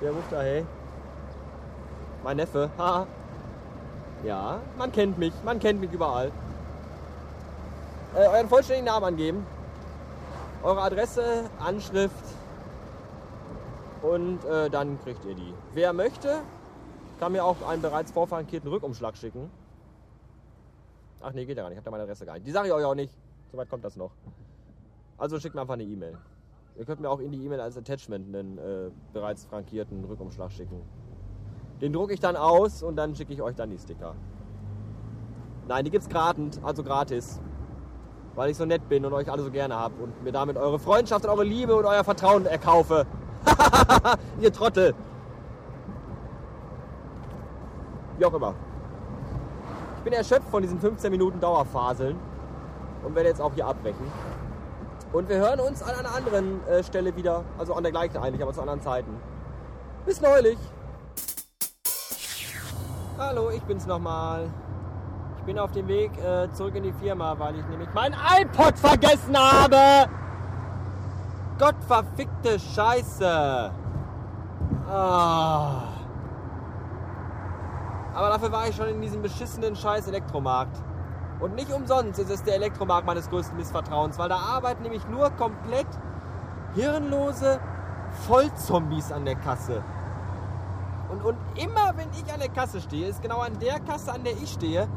Wer 0.00 0.12
ruft 0.12 0.30
da, 0.30 0.42
hey? 0.42 0.64
Mein 2.22 2.36
Neffe. 2.36 2.70
Ha. 2.78 3.06
Ja, 4.24 4.60
man 4.78 4.90
kennt 4.92 5.18
mich. 5.18 5.34
Man 5.44 5.58
kennt 5.60 5.80
mich 5.80 5.92
überall. 5.92 6.32
Äh, 8.14 8.26
euren 8.28 8.48
vollständigen 8.48 8.86
Namen 8.86 9.04
angeben. 9.04 9.46
Eure 10.62 10.80
Adresse, 10.80 11.50
Anschrift. 11.60 12.14
Und 14.02 14.44
äh, 14.46 14.70
dann 14.70 14.98
kriegt 15.04 15.24
ihr 15.26 15.34
die. 15.34 15.54
Wer 15.74 15.92
möchte, 15.92 16.40
kann 17.20 17.32
mir 17.32 17.44
auch 17.44 17.56
einen 17.68 17.82
bereits 17.82 18.10
vorfrankierten 18.10 18.70
Rückumschlag 18.70 19.16
schicken. 19.16 19.50
Ach 21.20 21.32
nee, 21.32 21.44
geht 21.44 21.56
ja 21.56 21.62
gar 21.62 21.70
nicht. 21.70 21.76
Ich 21.76 21.78
habe 21.78 21.84
da 21.86 21.90
meine 21.90 22.02
Adresse 22.04 22.26
gar 22.26 22.34
nicht. 22.34 22.46
Die 22.46 22.50
sage 22.50 22.68
ich 22.68 22.74
euch 22.74 22.84
auch 22.84 22.94
nicht. 22.94 23.12
Soweit 23.50 23.68
kommt 23.68 23.84
das 23.84 23.96
noch. 23.96 24.12
Also 25.18 25.40
schickt 25.40 25.54
mir 25.54 25.62
einfach 25.62 25.74
eine 25.74 25.84
E-Mail. 25.84 26.16
Ihr 26.78 26.84
könnt 26.84 27.00
mir 27.00 27.08
auch 27.08 27.20
in 27.20 27.32
die 27.32 27.42
E-Mail 27.44 27.60
als 27.60 27.76
Attachment 27.78 28.34
einen 28.34 28.58
äh, 28.58 28.90
bereits 29.12 29.46
frankierten 29.46 30.04
Rückumschlag 30.04 30.52
schicken. 30.52 30.82
Den 31.80 31.92
drucke 31.92 32.12
ich 32.12 32.20
dann 32.20 32.36
aus 32.36 32.82
und 32.82 32.96
dann 32.96 33.14
schicke 33.14 33.32
ich 33.32 33.40
euch 33.40 33.54
dann 33.54 33.70
die 33.70 33.78
Sticker. 33.78 34.14
Nein, 35.68 35.84
die 35.84 35.90
gibt's 35.90 36.08
gratis, 36.08 36.60
also 36.62 36.82
gratis. 36.82 37.40
Weil 38.34 38.50
ich 38.50 38.56
so 38.56 38.66
nett 38.66 38.86
bin 38.88 39.04
und 39.06 39.12
euch 39.14 39.30
alle 39.30 39.42
so 39.42 39.50
gerne 39.50 39.74
habe 39.74 40.02
und 40.02 40.22
mir 40.22 40.32
damit 40.32 40.58
eure 40.58 40.78
Freundschaft 40.78 41.24
und 41.24 41.30
eure 41.30 41.44
Liebe 41.44 41.74
und 41.74 41.86
euer 41.86 42.04
Vertrauen 42.04 42.44
erkaufe. 42.44 43.06
Ihr 44.40 44.52
Trottel. 44.52 44.94
Wie 48.18 48.24
auch 48.24 48.34
immer. 48.34 48.54
Bin 50.06 50.12
erschöpft 50.12 50.48
von 50.50 50.62
diesen 50.62 50.78
15 50.78 51.10
Minuten 51.10 51.40
Dauerfaseln 51.40 52.16
und 53.02 53.16
werde 53.16 53.28
jetzt 53.28 53.40
auch 53.40 53.52
hier 53.54 53.66
abbrechen. 53.66 54.06
Und 55.12 55.28
wir 55.28 55.38
hören 55.38 55.58
uns 55.58 55.82
an 55.82 55.96
einer 55.96 56.14
anderen 56.14 56.64
äh, 56.68 56.84
Stelle 56.84 57.16
wieder. 57.16 57.42
Also 57.58 57.74
an 57.74 57.82
der 57.82 57.90
gleichen 57.90 58.16
eigentlich, 58.18 58.40
aber 58.40 58.52
zu 58.52 58.60
anderen 58.60 58.80
Zeiten. 58.80 59.10
Bis 60.04 60.20
neulich. 60.20 60.58
Hallo, 63.18 63.50
ich 63.50 63.60
bin's 63.62 63.84
nochmal. 63.84 64.48
Ich 65.38 65.42
bin 65.42 65.58
auf 65.58 65.72
dem 65.72 65.88
Weg 65.88 66.12
äh, 66.18 66.52
zurück 66.52 66.76
in 66.76 66.84
die 66.84 66.92
Firma, 66.92 67.36
weil 67.40 67.58
ich 67.58 67.66
nämlich 67.66 67.88
mein 67.92 68.14
iPod 68.38 68.78
vergessen 68.78 69.36
habe. 69.36 70.08
Gottverfickte 71.58 72.60
Scheiße. 72.60 73.72
Ah. 74.88 75.85
Aber 78.16 78.30
dafür 78.30 78.50
war 78.50 78.66
ich 78.66 78.74
schon 78.74 78.88
in 78.88 79.02
diesem 79.02 79.20
beschissenen 79.20 79.76
Scheiß 79.76 80.08
Elektromarkt. 80.08 80.82
Und 81.38 81.54
nicht 81.54 81.70
umsonst 81.70 82.18
ist 82.18 82.30
es 82.30 82.42
der 82.42 82.54
Elektromarkt 82.54 83.06
meines 83.06 83.28
größten 83.28 83.58
Missvertrauens, 83.58 84.18
weil 84.18 84.30
da 84.30 84.38
arbeiten 84.38 84.84
nämlich 84.84 85.06
nur 85.08 85.28
komplett 85.32 85.86
hirnlose 86.74 87.60
Vollzombies 88.26 89.12
an 89.12 89.26
der 89.26 89.34
Kasse. 89.36 89.84
Und, 91.10 91.22
und 91.26 91.36
immer 91.56 91.92
wenn 91.96 92.08
ich 92.12 92.32
an 92.32 92.40
der 92.40 92.48
Kasse 92.48 92.80
stehe, 92.80 93.06
ist 93.06 93.20
genau 93.20 93.40
an 93.40 93.58
der 93.58 93.80
Kasse, 93.80 94.14
an 94.14 94.24
der 94.24 94.32
ich 94.32 94.50
stehe, 94.50 94.88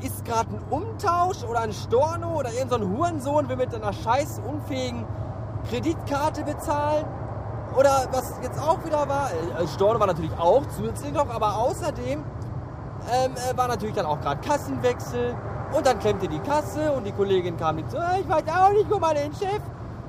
ist 0.00 0.24
gerade 0.24 0.48
ein 0.48 0.62
Umtausch 0.70 1.44
oder 1.44 1.60
ein 1.60 1.74
Storno 1.74 2.38
oder 2.38 2.50
irgendein 2.54 2.80
so 2.80 2.88
Hurensohn 2.88 3.48
will 3.50 3.56
mit 3.56 3.74
einer 3.74 3.92
scheiß 3.92 4.40
unfähigen 4.48 5.04
Kreditkarte 5.68 6.42
bezahlen. 6.42 7.04
Oder 7.76 8.08
was 8.12 8.32
jetzt 8.42 8.58
auch 8.58 8.82
wieder 8.86 9.06
war, 9.06 9.30
äh, 9.60 9.66
Storno 9.66 10.00
war 10.00 10.06
natürlich 10.06 10.32
auch 10.38 10.62
zusätzlich 10.74 11.12
noch, 11.12 11.28
aber 11.28 11.58
außerdem 11.58 12.24
ähm, 13.12 13.32
äh, 13.32 13.56
war 13.56 13.68
natürlich 13.68 13.94
dann 13.94 14.06
auch 14.06 14.20
gerade 14.20 14.40
Kassenwechsel 14.40 15.34
und 15.72 15.86
dann 15.86 15.98
klemmte 15.98 16.28
die 16.28 16.38
Kasse 16.40 16.92
und 16.92 17.04
die 17.04 17.12
Kollegin 17.12 17.56
kam 17.56 17.76
nicht 17.76 17.90
so, 17.90 17.98
"Äh, 17.98 18.20
ich 18.20 18.28
weiß 18.28 18.44
auch 18.48 18.70
nicht, 18.72 18.86
guck 18.88 19.00
mal 19.00 19.14
den 19.14 19.32
Chef. 19.34 19.60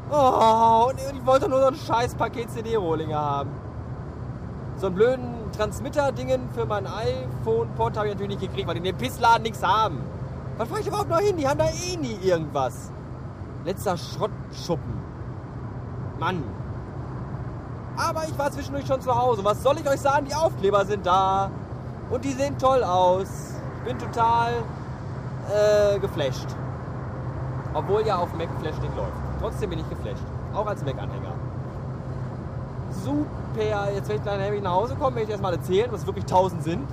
Oh, 0.09 0.89
und 0.89 0.99
ich 0.99 1.25
wollte 1.25 1.49
nur 1.49 1.59
so 1.59 1.67
ein 1.67 1.75
scheiß 1.75 2.15
Paket 2.15 2.49
CD-Rohlinge 2.49 3.15
haben. 3.15 3.49
So 4.77 4.87
einen 4.87 4.95
blöden 4.95 5.51
Transmitter-Dingen 5.57 6.49
für 6.53 6.65
mein 6.65 6.87
iPhone-Pod 6.87 7.97
habe 7.97 8.07
ich 8.07 8.13
natürlich 8.13 8.39
nicht 8.39 8.49
gekriegt, 8.49 8.67
weil 8.67 8.75
die 8.75 8.79
in 8.79 8.95
dem 8.95 8.97
Pissladen 8.97 9.43
nichts 9.43 9.63
haben. 9.63 10.01
Was 10.57 10.69
fahre 10.69 10.81
ich 10.81 10.87
überhaupt 10.87 11.09
noch 11.09 11.19
hin? 11.19 11.35
Die 11.35 11.47
haben 11.47 11.57
da 11.57 11.65
eh 11.65 11.97
nie 11.97 12.17
irgendwas. 12.23 12.91
Letzter 13.65 13.97
Schrottschuppen. 13.97 15.01
Mann. 16.19 16.43
Aber 17.97 18.23
ich 18.25 18.37
war 18.37 18.51
zwischendurch 18.51 18.85
schon 18.87 19.01
zu 19.01 19.15
Hause. 19.15 19.43
Was 19.43 19.61
soll 19.61 19.77
ich 19.79 19.89
euch 19.89 19.99
sagen? 19.99 20.25
Die 20.25 20.35
Aufkleber 20.35 20.85
sind 20.85 21.05
da. 21.05 21.49
Und 22.09 22.23
die 22.23 22.31
sehen 22.31 22.57
toll 22.57 22.83
aus. 22.83 23.55
Ich 23.79 23.93
bin 23.93 23.99
total 23.99 24.53
äh, 25.53 25.99
geflasht. 25.99 26.47
Obwohl 27.73 28.05
ja 28.05 28.17
auf 28.17 28.33
Mac 28.33 28.49
Flash 28.59 28.77
nicht 28.81 28.95
läuft. 28.95 29.11
Trotzdem 29.41 29.69
bin 29.69 29.79
ich 29.79 29.89
geflasht. 29.89 30.23
Auch 30.53 30.65
als 30.65 30.83
Mac-Anhänger. 30.83 31.33
Super. 33.03 33.25
Jetzt 33.93 34.07
werde 34.07 34.21
ich 34.23 34.37
nämlich 34.39 34.61
nach 34.61 34.73
Hause 34.73 34.95
kommen, 34.95 35.15
werde 35.15 35.25
ich 35.25 35.31
erstmal 35.31 35.53
erzählen, 35.53 35.91
was 35.91 36.05
wirklich 36.05 36.25
1000 36.25 36.63
sind. 36.63 36.87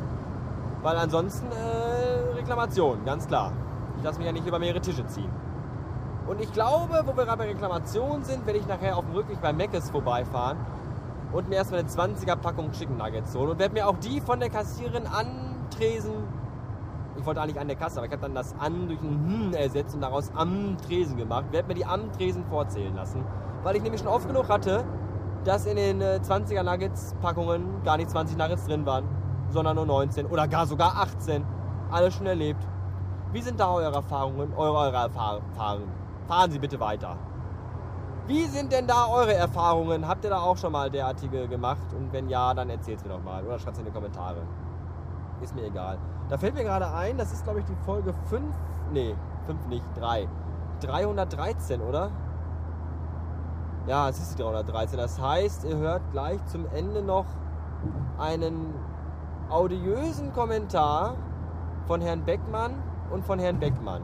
Weil 0.83 0.97
ansonsten 0.97 1.47
äh, 1.53 2.37
Reklamation, 2.37 3.05
ganz 3.05 3.27
klar. 3.27 3.53
Ich 3.99 4.05
lasse 4.05 4.19
mich 4.19 4.27
ja 4.27 4.33
nicht 4.33 4.47
über 4.47 4.59
mehrere 4.59 4.81
Tische 4.81 5.07
ziehen. 5.07 5.31
Und 6.27 6.41
ich 6.41 6.53
glaube, 6.53 7.03
wo 7.05 7.17
wir 7.17 7.25
gerade 7.25 7.39
bei 7.39 7.49
Reklamationen 7.49 8.25
sind, 8.25 8.47
werde 8.47 8.59
ich 8.59 8.67
nachher 8.67 8.97
auf 8.97 9.05
dem 9.05 9.15
Rückweg 9.15 9.41
bei 9.43 9.53
Mc's 9.53 9.91
vorbeifahren 9.91 10.57
und 11.35 11.49
mir 11.49 11.57
erstmal 11.57 11.81
eine 11.81 11.89
20er 11.89 12.37
Packung 12.37 12.71
Chicken 12.71 12.97
Nuggets 12.97 13.35
holen 13.35 13.51
und 13.51 13.59
werde 13.59 13.75
mir 13.75 13.89
auch 13.89 13.99
die 13.99 14.21
von 14.21 14.39
der 14.39 14.51
Kassiererin 14.51 15.07
an 15.07 15.67
Tresen 15.71 16.13
Ich 17.17 17.27
wollte 17.27 17.41
eigentlich 17.41 17.61
an 17.61 17.67
der 17.67 17.77
Kasse, 17.77 17.99
aber 17.99 18.07
ich 18.07 18.13
habe 18.13 18.23
dann 18.23 18.35
das 18.35 18.55
an 18.59 18.87
durch 18.89 19.01
ein 19.01 19.27
Hm 19.27 19.55
ersetzt 19.55 19.95
und 19.95 20.01
daraus 20.01 20.31
am 20.35 20.77
Tresen 20.79 21.17
gemacht. 21.17 21.47
Werde 21.51 21.69
mir 21.69 21.75
die 21.75 21.85
am 21.85 22.13
Tresen 22.13 22.45
vorzählen 22.45 22.95
lassen. 22.95 23.25
Weil 23.63 23.77
ich 23.77 23.83
nämlich 23.83 24.01
schon 24.01 24.11
oft 24.11 24.27
genug 24.27 24.49
hatte, 24.49 24.85
dass 25.45 25.67
in 25.67 25.77
den 25.77 26.01
äh, 26.01 26.21
20er 26.23 26.63
Nuggets 26.63 27.15
Packungen 27.21 27.83
gar 27.85 27.97
nicht 27.97 28.11
20 28.11 28.37
Nuggets 28.37 28.67
drin 28.67 28.87
waren, 28.87 29.05
sondern 29.51 29.77
nur 29.77 29.87
19 29.87 30.27
oder 30.27 30.47
gar 30.49 30.67
sogar 30.67 30.97
18. 30.97 31.45
Alles 31.91 32.15
schon 32.15 32.27
erlebt. 32.27 32.65
Wie 33.33 33.43
sind 33.43 33.59
da 33.59 33.73
eure 33.73 33.97
Erfahrungen? 33.97 34.53
Eure, 34.57 34.79
eure 34.79 34.97
Erfahrungen? 34.97 35.91
Fahren 36.29 36.51
Sie 36.51 36.59
bitte 36.59 36.79
weiter. 36.79 37.17
Wie 38.27 38.47
sind 38.47 38.73
denn 38.73 38.87
da 38.87 39.07
eure 39.09 39.35
Erfahrungen? 39.35 40.09
Habt 40.09 40.25
ihr 40.25 40.31
da 40.31 40.41
auch 40.41 40.57
schon 40.57 40.73
mal 40.73 40.91
derartige 40.91 41.47
gemacht? 41.47 41.93
Und 41.95 42.11
wenn 42.13 42.31
ja, 42.31 42.55
dann 42.55 42.71
erzählt 42.71 43.03
mir 43.05 43.13
doch 43.13 43.23
mal 43.23 43.45
oder 43.45 43.59
schreibt 43.59 43.75
es 43.75 43.81
in 43.81 43.85
die 43.85 43.91
Kommentare. 43.91 44.39
Ist 45.43 45.55
mir 45.55 45.65
egal. 45.65 45.99
Da 46.31 46.39
fällt 46.39 46.55
mir 46.55 46.65
gerade 46.65 46.91
ein, 46.91 47.19
das 47.19 47.33
ist 47.33 47.45
glaube 47.45 47.61
ich 47.61 47.67
die 47.67 47.77
Folge 47.85 48.15
5, 48.31 48.43
nee, 48.93 49.15
5 49.47 49.67
nicht, 49.67 49.85
3. 49.97 50.27
313, 50.81 51.83
oder? 51.83 52.11
Ja, 53.87 54.09
es 54.09 54.19
ist 54.19 54.39
die 54.39 54.43
313. 54.43 54.99
Das 54.99 55.21
heißt, 55.21 55.65
ihr 55.65 55.77
hört 55.77 56.11
gleich 56.11 56.43
zum 56.47 56.65
Ende 56.75 57.03
noch 57.03 57.27
einen 58.19 58.73
audiösen 59.51 60.33
Kommentar 60.33 61.17
von 61.87 62.01
Herrn 62.01 62.25
Beckmann 62.25 62.73
und 63.11 63.23
von 63.27 63.39
Herrn 63.39 63.61
Beckmann. 63.61 64.01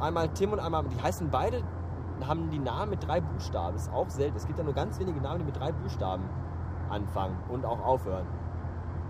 Einmal 0.00 0.28
Tim 0.28 0.52
und 0.52 0.60
einmal, 0.60 0.84
die 0.84 1.02
heißen 1.02 1.28
beide, 1.30 1.62
haben 2.26 2.50
die 2.50 2.58
Namen 2.58 2.90
mit 2.90 3.06
drei 3.06 3.20
Buchstaben. 3.20 3.76
Ist 3.76 3.92
auch 3.92 4.08
selten. 4.08 4.36
Es 4.36 4.46
gibt 4.46 4.58
ja 4.58 4.64
nur 4.64 4.74
ganz 4.74 4.98
wenige 4.98 5.20
Namen, 5.20 5.40
die 5.40 5.44
mit 5.46 5.58
drei 5.58 5.72
Buchstaben 5.72 6.24
anfangen 6.90 7.36
und 7.48 7.64
auch 7.64 7.84
aufhören. 7.84 8.26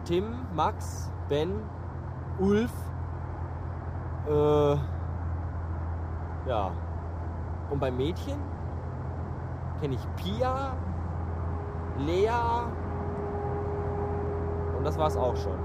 Tim, 0.05 0.25
Max, 0.55 1.11
Ben, 1.29 1.51
Ulf, 2.39 2.73
äh, 4.29 4.77
ja. 6.47 6.71
Und 7.71 7.81
bei 7.81 7.91
Mädchen 7.91 8.39
kenne 9.81 9.95
ich 9.95 10.07
Pia, 10.17 10.73
Lea 11.99 12.31
und 14.77 14.85
das 14.85 14.99
war 14.99 15.07
es 15.07 15.17
auch 15.17 15.37
schon. 15.37 15.59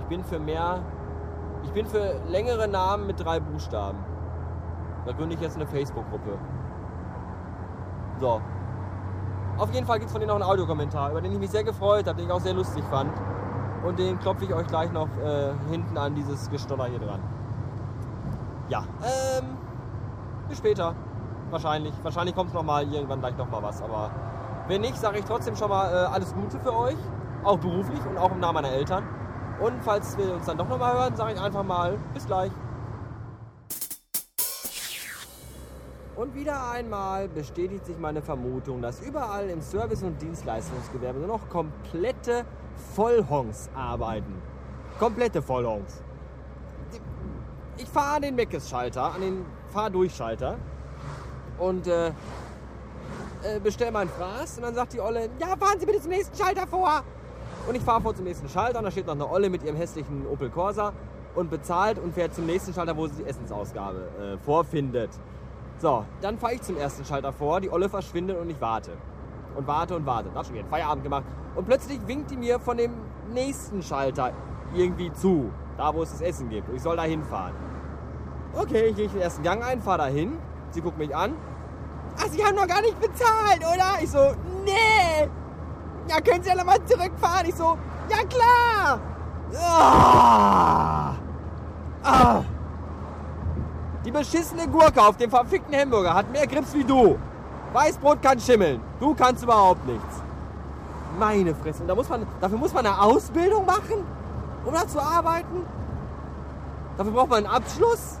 Ich 0.00 0.04
bin 0.06 0.24
für 0.24 0.40
mehr, 0.40 0.80
ich 1.62 1.72
bin 1.72 1.86
für 1.86 2.20
längere 2.28 2.66
Namen 2.66 3.06
mit 3.06 3.24
drei 3.24 3.38
Buchstaben. 3.38 3.98
Da 5.06 5.12
gründe 5.12 5.34
ich 5.34 5.40
jetzt 5.40 5.56
eine 5.56 5.66
Facebook-Gruppe. 5.66 6.38
So. 8.20 8.40
Auf 9.58 9.72
jeden 9.72 9.86
Fall 9.86 9.98
gibt 9.98 10.06
es 10.06 10.12
von 10.12 10.20
denen 10.20 10.28
noch 10.28 10.36
einen 10.36 10.50
Audiokommentar, 10.50 11.10
über 11.10 11.20
den 11.20 11.32
ich 11.32 11.38
mich 11.38 11.50
sehr 11.50 11.64
gefreut 11.64 12.06
habe, 12.06 12.16
den 12.16 12.26
ich 12.26 12.32
auch 12.32 12.40
sehr 12.40 12.54
lustig 12.54 12.84
fand. 12.84 13.10
Und 13.84 13.98
den 13.98 14.18
klopfe 14.18 14.44
ich 14.44 14.54
euch 14.54 14.66
gleich 14.66 14.92
noch 14.92 15.08
äh, 15.18 15.52
hinten 15.70 15.96
an 15.96 16.14
dieses 16.14 16.50
Gestoller 16.50 16.86
hier 16.86 16.98
dran. 16.98 17.20
Ja, 18.68 18.84
ähm, 19.02 19.56
bis 20.48 20.58
später. 20.58 20.94
Wahrscheinlich. 21.50 21.94
Wahrscheinlich 22.02 22.34
kommt 22.34 22.52
noch 22.52 22.62
mal 22.62 22.86
irgendwann 22.92 23.20
gleich 23.20 23.36
noch 23.36 23.50
mal 23.50 23.62
was. 23.62 23.80
Aber 23.82 24.10
wenn 24.66 24.82
nicht, 24.82 24.96
sage 24.96 25.18
ich 25.18 25.24
trotzdem 25.24 25.56
schon 25.56 25.70
mal 25.70 25.90
äh, 25.90 26.06
alles 26.06 26.34
Gute 26.34 26.58
für 26.58 26.76
euch. 26.76 26.98
Auch 27.44 27.58
beruflich 27.58 28.00
und 28.06 28.18
auch 28.18 28.32
im 28.32 28.40
Namen 28.40 28.54
meiner 28.54 28.72
Eltern. 28.72 29.04
Und 29.60 29.82
falls 29.82 30.16
wir 30.18 30.34
uns 30.34 30.46
dann 30.46 30.58
doch 30.58 30.68
noch 30.68 30.78
mal 30.78 30.92
hören, 30.92 31.16
sage 31.16 31.34
ich 31.34 31.40
einfach 31.40 31.64
mal 31.64 31.96
bis 32.14 32.26
gleich. 32.26 32.52
Und 36.18 36.34
wieder 36.34 36.72
einmal 36.72 37.28
bestätigt 37.28 37.86
sich 37.86 37.96
meine 37.96 38.20
Vermutung, 38.20 38.82
dass 38.82 39.00
überall 39.02 39.48
im 39.50 39.60
Service- 39.60 40.02
und 40.02 40.20
Dienstleistungsgewerbe 40.20 41.20
nur 41.20 41.28
noch 41.28 41.48
komplette 41.48 42.44
Vollhongs 42.96 43.70
arbeiten. 43.72 44.34
Komplette 44.98 45.40
Vollhongs. 45.40 46.02
Ich 47.76 47.88
fahre 47.88 48.16
an 48.16 48.22
den 48.22 48.34
Meckes-Schalter, 48.34 49.14
an 49.14 49.20
den 49.20 49.46
Fahrdurchschalter 49.68 50.58
und 51.56 51.86
äh, 51.86 52.08
äh, 52.08 52.12
bestell 53.62 53.92
meinen 53.92 54.10
Fraß 54.10 54.56
und 54.56 54.64
dann 54.64 54.74
sagt 54.74 54.94
die 54.94 55.00
Olle, 55.00 55.30
ja, 55.38 55.56
fahren 55.56 55.78
Sie 55.78 55.86
bitte 55.86 56.00
zum 56.00 56.10
nächsten 56.10 56.36
Schalter 56.36 56.66
vor. 56.66 57.04
Und 57.68 57.76
ich 57.76 57.82
fahre 57.82 58.00
vor 58.00 58.16
zum 58.16 58.24
nächsten 58.24 58.48
Schalter 58.48 58.80
und 58.80 58.86
da 58.86 58.90
steht 58.90 59.06
noch 59.06 59.14
eine 59.14 59.30
Olle 59.30 59.50
mit 59.50 59.62
ihrem 59.62 59.76
hässlichen 59.76 60.26
Opel 60.26 60.50
Corsa 60.50 60.92
und 61.36 61.48
bezahlt 61.48 62.00
und 62.00 62.12
fährt 62.12 62.34
zum 62.34 62.46
nächsten 62.46 62.74
Schalter, 62.74 62.96
wo 62.96 63.06
sie 63.06 63.22
die 63.22 63.24
Essensausgabe 63.24 64.08
äh, 64.20 64.38
vorfindet. 64.38 65.10
So, 65.80 66.04
dann 66.20 66.38
fahre 66.38 66.54
ich 66.54 66.62
zum 66.62 66.76
ersten 66.76 67.04
Schalter 67.04 67.32
vor, 67.32 67.60
die 67.60 67.70
Olle 67.70 67.88
verschwindet 67.88 68.38
und 68.38 68.50
ich 68.50 68.60
warte. 68.60 68.92
Und 69.56 69.66
warte 69.66 69.94
und 69.96 70.06
warte. 70.06 70.28
Da 70.30 70.40
hat 70.40 70.46
schon 70.46 70.54
wieder 70.54 70.64
einen 70.64 70.70
Feierabend 70.70 71.04
gemacht. 71.04 71.24
Und 71.54 71.66
plötzlich 71.66 72.00
winkt 72.06 72.30
die 72.30 72.36
mir 72.36 72.58
von 72.58 72.76
dem 72.76 72.92
nächsten 73.32 73.82
Schalter 73.82 74.32
irgendwie 74.74 75.12
zu. 75.12 75.50
Da, 75.76 75.94
wo 75.94 76.02
es 76.02 76.10
das 76.10 76.20
Essen 76.20 76.48
gibt. 76.48 76.68
Und 76.68 76.76
ich 76.76 76.82
soll 76.82 76.96
da 76.96 77.04
hinfahren. 77.04 77.54
Okay, 78.54 78.86
ich 78.86 78.96
gehe 78.96 79.08
den 79.08 79.20
ersten 79.20 79.42
Gang 79.42 79.64
ein, 79.64 79.80
fahre 79.80 79.98
da 79.98 80.06
hin. 80.06 80.38
Sie 80.70 80.80
guckt 80.80 80.98
mich 80.98 81.14
an. 81.14 81.34
Ah, 82.16 82.28
Sie 82.28 82.44
haben 82.44 82.56
noch 82.56 82.66
gar 82.66 82.80
nicht 82.80 82.98
bezahlt, 83.00 83.60
oder? 83.60 84.02
Ich 84.02 84.10
so, 84.10 84.32
nee. 84.64 85.28
Ja, 86.08 86.20
können 86.20 86.42
Sie 86.42 86.48
ja 86.48 86.56
nochmal 86.56 86.84
zurückfahren? 86.84 87.46
Ich 87.46 87.54
so, 87.54 87.78
ja 88.10 88.24
klar. 88.26 89.00
Ah. 89.56 91.14
Ah. 92.02 92.42
Die 94.08 94.12
beschissene 94.12 94.66
Gurke 94.66 95.02
auf 95.02 95.18
dem 95.18 95.28
verfickten 95.28 95.78
Hamburger 95.78 96.14
hat 96.14 96.32
mehr 96.32 96.46
Grips 96.46 96.72
wie 96.72 96.82
du. 96.82 97.18
Weißbrot 97.74 98.22
kann 98.22 98.40
schimmeln. 98.40 98.80
Du 98.98 99.14
kannst 99.14 99.42
überhaupt 99.42 99.86
nichts. 99.86 100.22
Meine 101.18 101.54
Fresse. 101.54 101.82
Und 101.82 101.88
da 101.88 101.94
muss 101.94 102.08
man, 102.08 102.26
dafür 102.40 102.56
muss 102.56 102.72
man 102.72 102.86
eine 102.86 102.98
Ausbildung 103.02 103.66
machen, 103.66 104.06
um 104.64 104.72
da 104.72 104.88
zu 104.88 104.98
arbeiten. 104.98 105.66
Dafür 106.96 107.12
braucht 107.12 107.28
man 107.28 107.44
einen 107.44 107.54
Abschluss. 107.54 108.18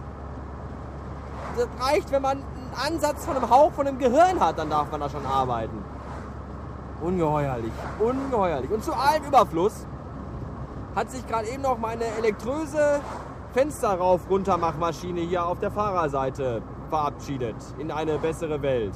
Das 1.56 1.68
reicht, 1.80 2.12
wenn 2.12 2.20
man 2.20 2.36
einen 2.36 2.94
Ansatz 2.94 3.24
von 3.24 3.36
einem 3.36 3.48
Hauch 3.48 3.72
von 3.72 3.86
einem 3.86 3.98
Gehirn 3.98 4.40
hat, 4.40 4.58
dann 4.58 4.68
darf 4.68 4.90
man 4.90 5.00
da 5.00 5.08
schon 5.08 5.24
arbeiten. 5.24 5.82
Ungeheuerlich. 7.00 7.72
Ungeheuerlich. 7.98 8.70
Und 8.70 8.84
zu 8.84 8.92
allem 8.92 9.24
Überfluss 9.24 9.86
hat 10.94 11.10
sich 11.10 11.26
gerade 11.26 11.48
eben 11.48 11.62
noch 11.62 11.78
meine 11.78 12.04
elektröse 12.18 13.00
Fenster 13.52 13.94
rauf 13.94 14.28
runter 14.28 14.58
Machmaschine 14.58 15.22
hier 15.22 15.46
auf 15.46 15.58
der 15.58 15.70
Fahrerseite 15.70 16.60
verabschiedet 16.90 17.56
in 17.78 17.90
eine 17.90 18.18
bessere 18.18 18.60
Welt. 18.60 18.92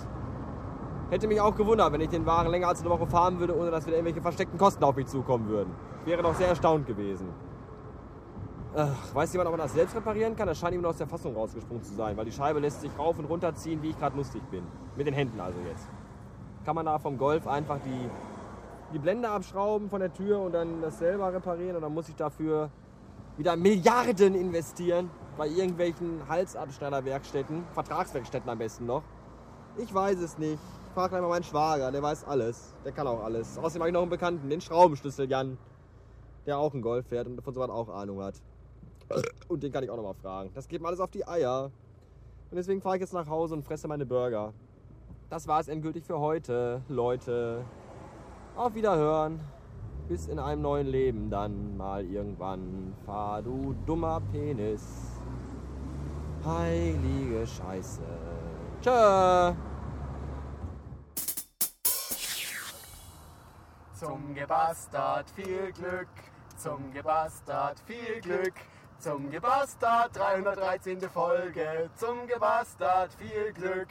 Hätte 1.08 1.26
mich 1.26 1.40
auch 1.40 1.56
gewundert, 1.56 1.90
wenn 1.92 2.02
ich 2.02 2.10
den 2.10 2.26
Wagen 2.26 2.50
länger 2.50 2.68
als 2.68 2.80
eine 2.80 2.90
Woche 2.90 3.06
fahren 3.06 3.40
würde, 3.40 3.56
ohne 3.56 3.70
dass 3.70 3.86
wieder 3.86 3.96
irgendwelche 3.96 4.20
versteckten 4.20 4.58
Kosten 4.58 4.84
auf 4.84 4.94
mich 4.94 5.06
zukommen 5.06 5.48
würden. 5.48 5.72
Wäre 6.04 6.22
doch 6.22 6.34
sehr 6.34 6.48
erstaunt 6.48 6.86
gewesen. 6.86 7.28
Ach, 8.76 9.14
weiß 9.14 9.32
jemand, 9.32 9.48
ob 9.48 9.56
man 9.56 9.66
das 9.66 9.72
selbst 9.72 9.96
reparieren 9.96 10.36
kann? 10.36 10.46
Das 10.46 10.58
scheint 10.58 10.74
ihm 10.74 10.82
nur 10.82 10.90
aus 10.90 10.98
der 10.98 11.06
Fassung 11.06 11.34
rausgesprungen 11.34 11.82
zu 11.82 11.94
sein, 11.94 12.16
weil 12.18 12.26
die 12.26 12.32
Scheibe 12.32 12.58
lässt 12.58 12.82
sich 12.82 12.90
rauf 12.98 13.18
und 13.18 13.24
runter 13.24 13.54
ziehen, 13.54 13.82
wie 13.82 13.90
ich 13.90 13.98
gerade 13.98 14.16
lustig 14.16 14.42
bin. 14.50 14.64
Mit 14.96 15.06
den 15.06 15.14
Händen 15.14 15.40
also 15.40 15.58
jetzt. 15.66 15.88
Kann 16.66 16.74
man 16.74 16.84
da 16.84 16.98
vom 16.98 17.16
Golf 17.16 17.46
einfach 17.46 17.78
die, 17.84 18.10
die 18.92 18.98
Blende 18.98 19.30
abschrauben 19.30 19.88
von 19.88 20.00
der 20.00 20.12
Tür 20.12 20.40
und 20.40 20.52
dann 20.52 20.82
das 20.82 20.98
selber 20.98 21.32
reparieren 21.32 21.80
dann 21.80 21.94
muss 21.94 22.08
ich 22.10 22.16
dafür 22.16 22.70
wieder 23.37 23.57
Milliarden 23.57 24.35
investieren 24.35 25.11
bei 25.37 25.49
irgendwelchen 25.49 26.27
Halsabschneiderwerkstätten, 26.29 27.64
Vertragswerkstätten 27.73 28.49
am 28.51 28.59
besten 28.59 28.87
noch. 28.87 29.03
Ich 29.79 29.92
weiß 29.92 30.18
es 30.18 30.38
nicht. 30.38 30.59
Ich 30.87 30.95
frage 30.95 31.11
gleich 31.11 31.23
mal 31.23 31.29
meinen 31.29 31.45
Schwager, 31.45 31.90
der 31.90 32.03
weiß 32.03 32.25
alles. 32.25 32.75
Der 32.85 32.92
kann 32.92 33.07
auch 33.07 33.25
alles. 33.25 33.57
Außerdem 33.57 33.81
habe 33.81 33.88
ich 33.88 33.95
noch 33.95 34.03
einen 34.03 34.11
Bekannten, 34.11 34.51
den 34.51 34.61
Schraubenschlüssel 34.61 35.31
Jan, 35.31 35.57
der 36.45 36.59
auch 36.59 36.75
einen 36.75 36.83
Golf 36.83 37.07
fährt 37.07 37.27
und 37.27 37.42
von 37.42 37.55
sowas 37.55 37.71
auch 37.71 37.88
Ahnung 37.88 38.23
hat. 38.23 38.35
Und 39.49 39.62
den 39.62 39.73
kann 39.73 39.83
ich 39.85 39.90
auch 39.90 39.97
noch 39.97 40.03
mal 40.03 40.14
fragen. 40.14 40.51
Das 40.55 40.68
geht 40.68 40.83
mir 40.83 40.88
alles 40.88 41.01
auf 41.01 41.11
die 41.11 41.27
Eier. 41.27 41.71
Und 42.51 42.57
deswegen 42.57 42.83
fahre 42.83 42.97
ich 42.97 43.01
jetzt 43.01 43.14
nach 43.14 43.27
Hause 43.27 43.55
und 43.55 43.64
fresse 43.64 43.88
meine 43.88 44.05
Burger. 44.05 44.53
Das 45.31 45.49
war 45.49 45.61
es 45.61 45.68
endgültig 45.68 46.05
für 46.05 46.18
heute, 46.18 46.83
Leute. 46.88 47.64
Auf 48.55 48.75
Wiederhören. 48.75 49.40
Bis 50.08 50.26
in 50.26 50.38
einem 50.38 50.62
neuen 50.62 50.86
Leben 50.88 51.30
dann 51.30 51.76
mal 51.76 52.04
irgendwann. 52.04 52.94
Fahr 53.06 53.42
du 53.42 53.74
dummer 53.86 54.20
Penis. 54.32 54.82
Heilige 56.44 57.46
Scheiße. 57.46 58.02
Tschö. 58.80 59.54
Zum 63.94 64.34
Gebastard 64.34 65.30
viel 65.30 65.70
Glück, 65.72 66.08
zum 66.56 66.92
Gebastard 66.92 67.78
viel 67.86 68.20
Glück, 68.20 68.54
zum 68.98 69.30
Gebastard 69.30 70.16
313. 70.16 71.00
Folge, 71.02 71.88
zum 71.94 72.26
Gebastard 72.26 73.14
viel 73.14 73.52
Glück. 73.52 73.88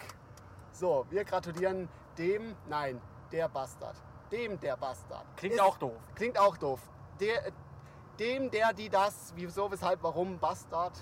So, 0.74 1.06
wir 1.10 1.24
gratulieren 1.24 1.88
dem, 2.18 2.56
nein, 2.68 3.00
der 3.32 3.48
Bastard. 3.48 3.96
Dem 4.32 4.60
der 4.60 4.78
Bastard. 4.78 5.26
Klingt 5.36 5.56
Ist- 5.56 5.62
auch 5.62 5.78
doof. 5.78 5.98
Klingt 6.16 6.40
auch 6.40 6.58
doof. 6.58 6.80
Der, 7.20 7.52
dem, 8.20 8.50
der, 8.50 8.74
die, 8.74 8.90
das, 8.90 9.34
wieso, 9.36 9.72
weshalb, 9.72 10.02
warum, 10.04 10.40
Bastard. 10.40 10.94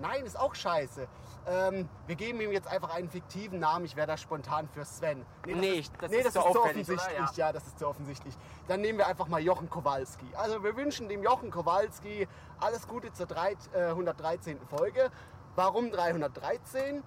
Nein, 0.00 0.24
ist 0.24 0.38
auch 0.38 0.54
scheiße. 0.54 1.06
Ähm, 1.46 1.88
wir 2.06 2.16
geben 2.16 2.40
ihm 2.40 2.52
jetzt 2.52 2.68
einfach 2.68 2.94
einen 2.94 3.10
fiktiven 3.10 3.58
Namen. 3.58 3.84
Ich 3.84 3.96
wäre 3.96 4.06
da 4.06 4.16
spontan 4.16 4.66
für 4.68 4.84
Sven. 4.84 5.26
Nee, 5.46 5.80
ist, 5.80 5.92
das 6.00 6.10
nee, 6.10 6.18
ist 6.18 6.26
das 6.26 6.32
zu 6.32 6.38
ist 6.38 6.52
zu 6.52 6.58
auffällig, 6.60 6.88
oder? 6.88 6.94
offensichtlich. 6.96 7.36
Ja. 7.36 7.46
Ja. 7.46 7.52
das 7.52 7.66
ist 7.66 7.78
zu 7.78 7.86
offensichtlich. 7.86 8.34
Dann 8.66 8.80
nehmen 8.80 8.98
wir 8.98 9.06
einfach 9.06 9.28
mal 9.28 9.40
Jochen 9.40 9.68
Kowalski. 9.68 10.26
Also 10.34 10.62
wir 10.62 10.74
wünschen 10.76 11.08
dem 11.08 11.22
Jochen 11.22 11.50
Kowalski 11.50 12.26
alles 12.60 12.88
Gute 12.88 13.12
zur 13.12 13.26
drei, 13.26 13.56
äh, 13.74 13.88
113. 13.90 14.58
Folge. 14.68 15.10
Warum 15.54 15.90
313? 15.90 17.02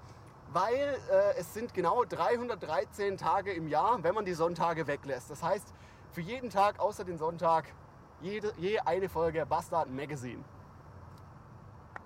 Weil 0.54 1.00
äh, 1.12 1.40
es 1.40 1.54
sind 1.54 1.74
genau 1.74 2.06
313 2.06 3.18
Tage 3.18 3.52
im 3.54 3.68
Jahr, 3.68 4.04
wenn 4.04 4.14
man 4.14 4.24
die 4.24 4.34
Sonntage 4.34 4.86
weglässt. 4.86 5.32
Das 5.32 5.42
heißt, 5.42 5.74
für 6.12 6.22
jeden 6.22 6.52
Tag 6.52 6.80
außer 6.80 7.04
den 7.04 7.18
Sonntag 7.18 7.66
jede, 8.22 8.54
je 8.58 8.80
eine 8.80 9.10
Folge 9.10 9.46
Bastard 9.48 9.90
Magazine. 9.90 10.44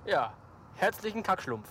Ja, 0.05 0.33
herzlichen 0.75 1.23
Kackschlumpf. 1.23 1.69